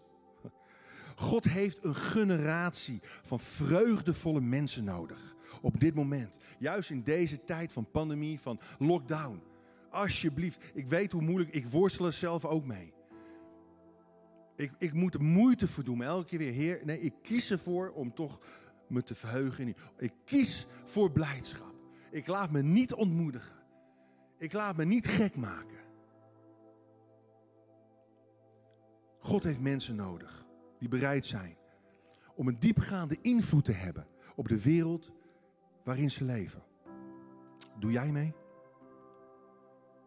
God 1.16 1.44
heeft 1.44 1.84
een 1.84 1.96
generatie 1.96 3.02
van 3.24 3.40
vreugdevolle 3.40 4.42
mensen 4.42 4.84
nodig. 4.84 5.36
Op 5.62 5.80
dit 5.80 5.96
moment. 5.96 6.38
Juist 6.60 6.90
in 6.90 7.04
deze 7.04 7.44
tijd 7.44 7.72
van 7.72 7.92
pandemie, 7.92 8.40
van 8.40 8.60
lockdown. 8.80 9.42
Alsjeblieft, 9.96 10.72
ik 10.74 10.88
weet 10.88 11.12
hoe 11.12 11.22
moeilijk, 11.22 11.54
ik 11.54 11.68
worstel 11.68 12.06
er 12.06 12.14
zelf 12.14 12.46
ook 12.46 12.66
mee. 12.66 12.94
Ik, 14.56 14.72
ik 14.78 14.94
moet 14.94 15.14
er 15.14 15.24
moeite 15.24 15.68
voor 15.68 16.02
elke 16.02 16.26
keer 16.26 16.40
weer, 16.40 16.52
Heer, 16.52 16.82
nee, 16.84 17.00
ik 17.00 17.14
kies 17.22 17.52
ervoor 17.52 17.90
om 17.90 18.14
toch 18.14 18.40
me 18.88 19.04
te 19.04 19.16
verheugen. 19.16 19.68
In 19.68 19.76
ik 19.98 20.14
kies 20.26 20.68
voor 20.84 21.12
blijdschap. 21.12 21.76
Ik 22.12 22.28
laat 22.28 22.52
me 22.52 22.62
niet 22.62 22.94
ontmoedigen. 22.94 23.56
Ik 24.38 24.54
laat 24.54 24.76
me 24.76 24.86
niet 24.86 25.08
gek 25.08 25.36
maken. 25.36 25.78
God 29.20 29.44
heeft 29.44 29.62
mensen 29.62 29.96
nodig 29.96 30.46
die 30.80 30.90
bereid 30.90 31.26
zijn 31.26 31.58
om 32.36 32.48
een 32.48 32.60
diepgaande 32.60 33.18
invloed 33.22 33.66
te 33.66 33.72
hebben 33.72 34.08
op 34.36 34.48
de 34.48 34.62
wereld 34.62 35.12
waarin 35.84 36.12
ze 36.12 36.24
leven. 36.24 36.64
Doe 37.80 37.92
jij 37.92 38.12
mee? 38.12 38.34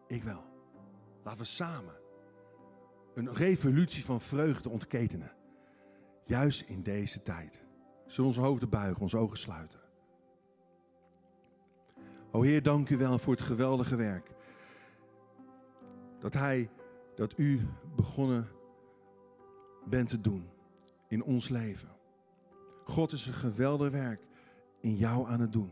Ik 0.09 0.23
wel. 0.23 0.43
Laten 1.23 1.39
we 1.39 1.45
samen 1.45 1.93
een 3.13 3.33
revolutie 3.33 4.05
van 4.05 4.21
vreugde 4.21 4.69
ontketenen. 4.69 5.31
Juist 6.23 6.61
in 6.61 6.83
deze 6.83 7.21
tijd. 7.21 7.63
Zullen 8.05 8.29
onze 8.29 8.41
hoofden 8.41 8.69
buigen, 8.69 9.01
onze 9.01 9.17
ogen 9.17 9.37
sluiten. 9.37 9.79
O 12.31 12.41
Heer, 12.41 12.63
dank 12.63 12.89
u 12.89 12.97
wel 12.97 13.17
voor 13.17 13.33
het 13.33 13.41
geweldige 13.41 13.95
werk. 13.95 14.31
Dat 16.19 16.33
Hij, 16.33 16.69
dat 17.15 17.37
u 17.37 17.67
begonnen 17.95 18.47
bent 19.85 20.09
te 20.09 20.21
doen 20.21 20.49
in 21.07 21.23
ons 21.23 21.49
leven. 21.49 21.89
God 22.83 23.11
is 23.11 23.27
een 23.27 23.33
geweldig 23.33 23.91
werk 23.91 24.27
in 24.79 24.95
jou 24.95 25.29
aan 25.29 25.41
het 25.41 25.53
doen. 25.53 25.71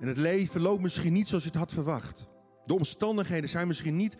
En 0.00 0.08
het 0.08 0.18
leven 0.18 0.60
loopt 0.60 0.82
misschien 0.82 1.12
niet 1.12 1.28
zoals 1.28 1.42
je 1.42 1.48
het 1.48 1.58
had 1.58 1.72
verwacht. 1.72 2.32
De 2.64 2.74
omstandigheden 2.74 3.48
zijn 3.48 3.66
misschien 3.66 3.96
niet 3.96 4.16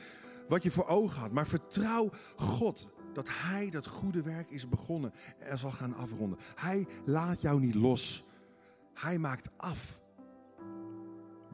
wat 0.49 0.63
je 0.63 0.71
voor 0.71 0.87
ogen 0.87 1.21
had. 1.21 1.33
Maar 1.33 1.47
vertrouw 1.47 2.11
God 2.37 2.89
dat 3.13 3.29
Hij 3.31 3.71
dat 3.71 3.87
goede 3.87 4.23
werk 4.23 4.51
is 4.51 4.69
begonnen 4.69 5.13
en 5.39 5.59
zal 5.59 5.71
gaan 5.71 5.95
afronden. 5.95 6.39
Hij 6.55 6.87
laat 7.05 7.41
jou 7.41 7.61
niet 7.61 7.75
los. 7.75 8.25
Hij 8.95 9.19
maakt 9.19 9.51
af 9.57 10.01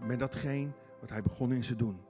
met 0.07 0.19
datgene 0.19 0.73
wat 1.01 1.11
Hij 1.11 1.23
begonnen 1.23 1.59
is 1.59 1.67
te 1.67 1.77
doen. 1.77 2.01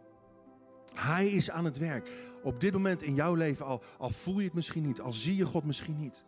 Hij 0.94 1.28
is 1.28 1.50
aan 1.50 1.64
het 1.64 1.78
werk. 1.78 2.10
Op 2.42 2.60
dit 2.60 2.72
moment 2.72 3.02
in 3.02 3.14
jouw 3.14 3.34
leven, 3.34 3.66
al, 3.66 3.82
al 3.98 4.10
voel 4.10 4.38
je 4.38 4.44
het 4.44 4.54
misschien 4.54 4.86
niet, 4.86 5.00
al 5.00 5.12
zie 5.12 5.36
je 5.36 5.44
God 5.44 5.64
misschien 5.64 5.96
niet. 5.96 6.24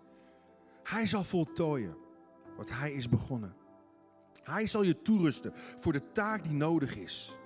Hij 0.83 1.07
zal 1.07 1.25
voltooien 1.25 1.97
wat 2.57 2.71
Hij 2.71 2.93
is 2.93 3.09
begonnen. 3.09 3.55
Hij 4.43 4.67
zal 4.67 4.83
je 4.83 5.03
toerusten 5.03 5.53
voor 5.77 5.93
de 5.93 6.13
taak 6.13 6.45
die 6.45 6.53
nodig 6.53 6.97
is 6.97 7.37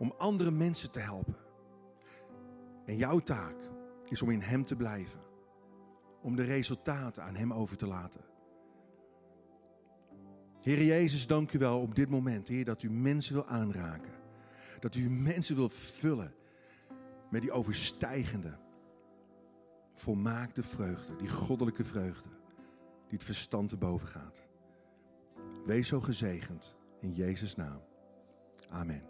om 0.00 0.14
andere 0.18 0.50
mensen 0.50 0.90
te 0.90 1.00
helpen. 1.00 1.36
En 2.84 2.96
jouw 2.96 3.18
taak 3.18 3.56
is 4.08 4.22
om 4.22 4.30
in 4.30 4.40
Hem 4.40 4.64
te 4.64 4.76
blijven. 4.76 5.20
Om 6.22 6.36
de 6.36 6.42
resultaten 6.42 7.22
aan 7.22 7.34
Hem 7.34 7.52
over 7.52 7.76
te 7.76 7.86
laten. 7.86 8.20
Heer 10.60 10.84
Jezus, 10.84 11.26
dank 11.26 11.52
u 11.52 11.58
wel 11.58 11.80
op 11.80 11.94
dit 11.94 12.08
moment, 12.08 12.48
Heer, 12.48 12.64
dat 12.64 12.82
u 12.82 12.90
mensen 12.90 13.34
wil 13.34 13.46
aanraken. 13.46 14.12
Dat 14.78 14.94
u 14.94 15.10
mensen 15.10 15.56
wil 15.56 15.68
vullen 15.68 16.34
met 17.30 17.40
die 17.40 17.52
overstijgende, 17.52 18.58
volmaakte 19.94 20.62
vreugde, 20.62 21.16
die 21.16 21.28
goddelijke 21.28 21.84
vreugde, 21.84 22.28
die 23.08 23.18
het 23.18 23.24
verstand 23.24 23.68
te 23.68 23.76
boven 23.76 24.08
gaat. 24.08 24.46
Wees 25.66 25.88
zo 25.88 26.00
gezegend 26.00 26.76
in 27.00 27.12
Jezus' 27.12 27.56
naam. 27.56 27.80
Amen. 28.68 29.09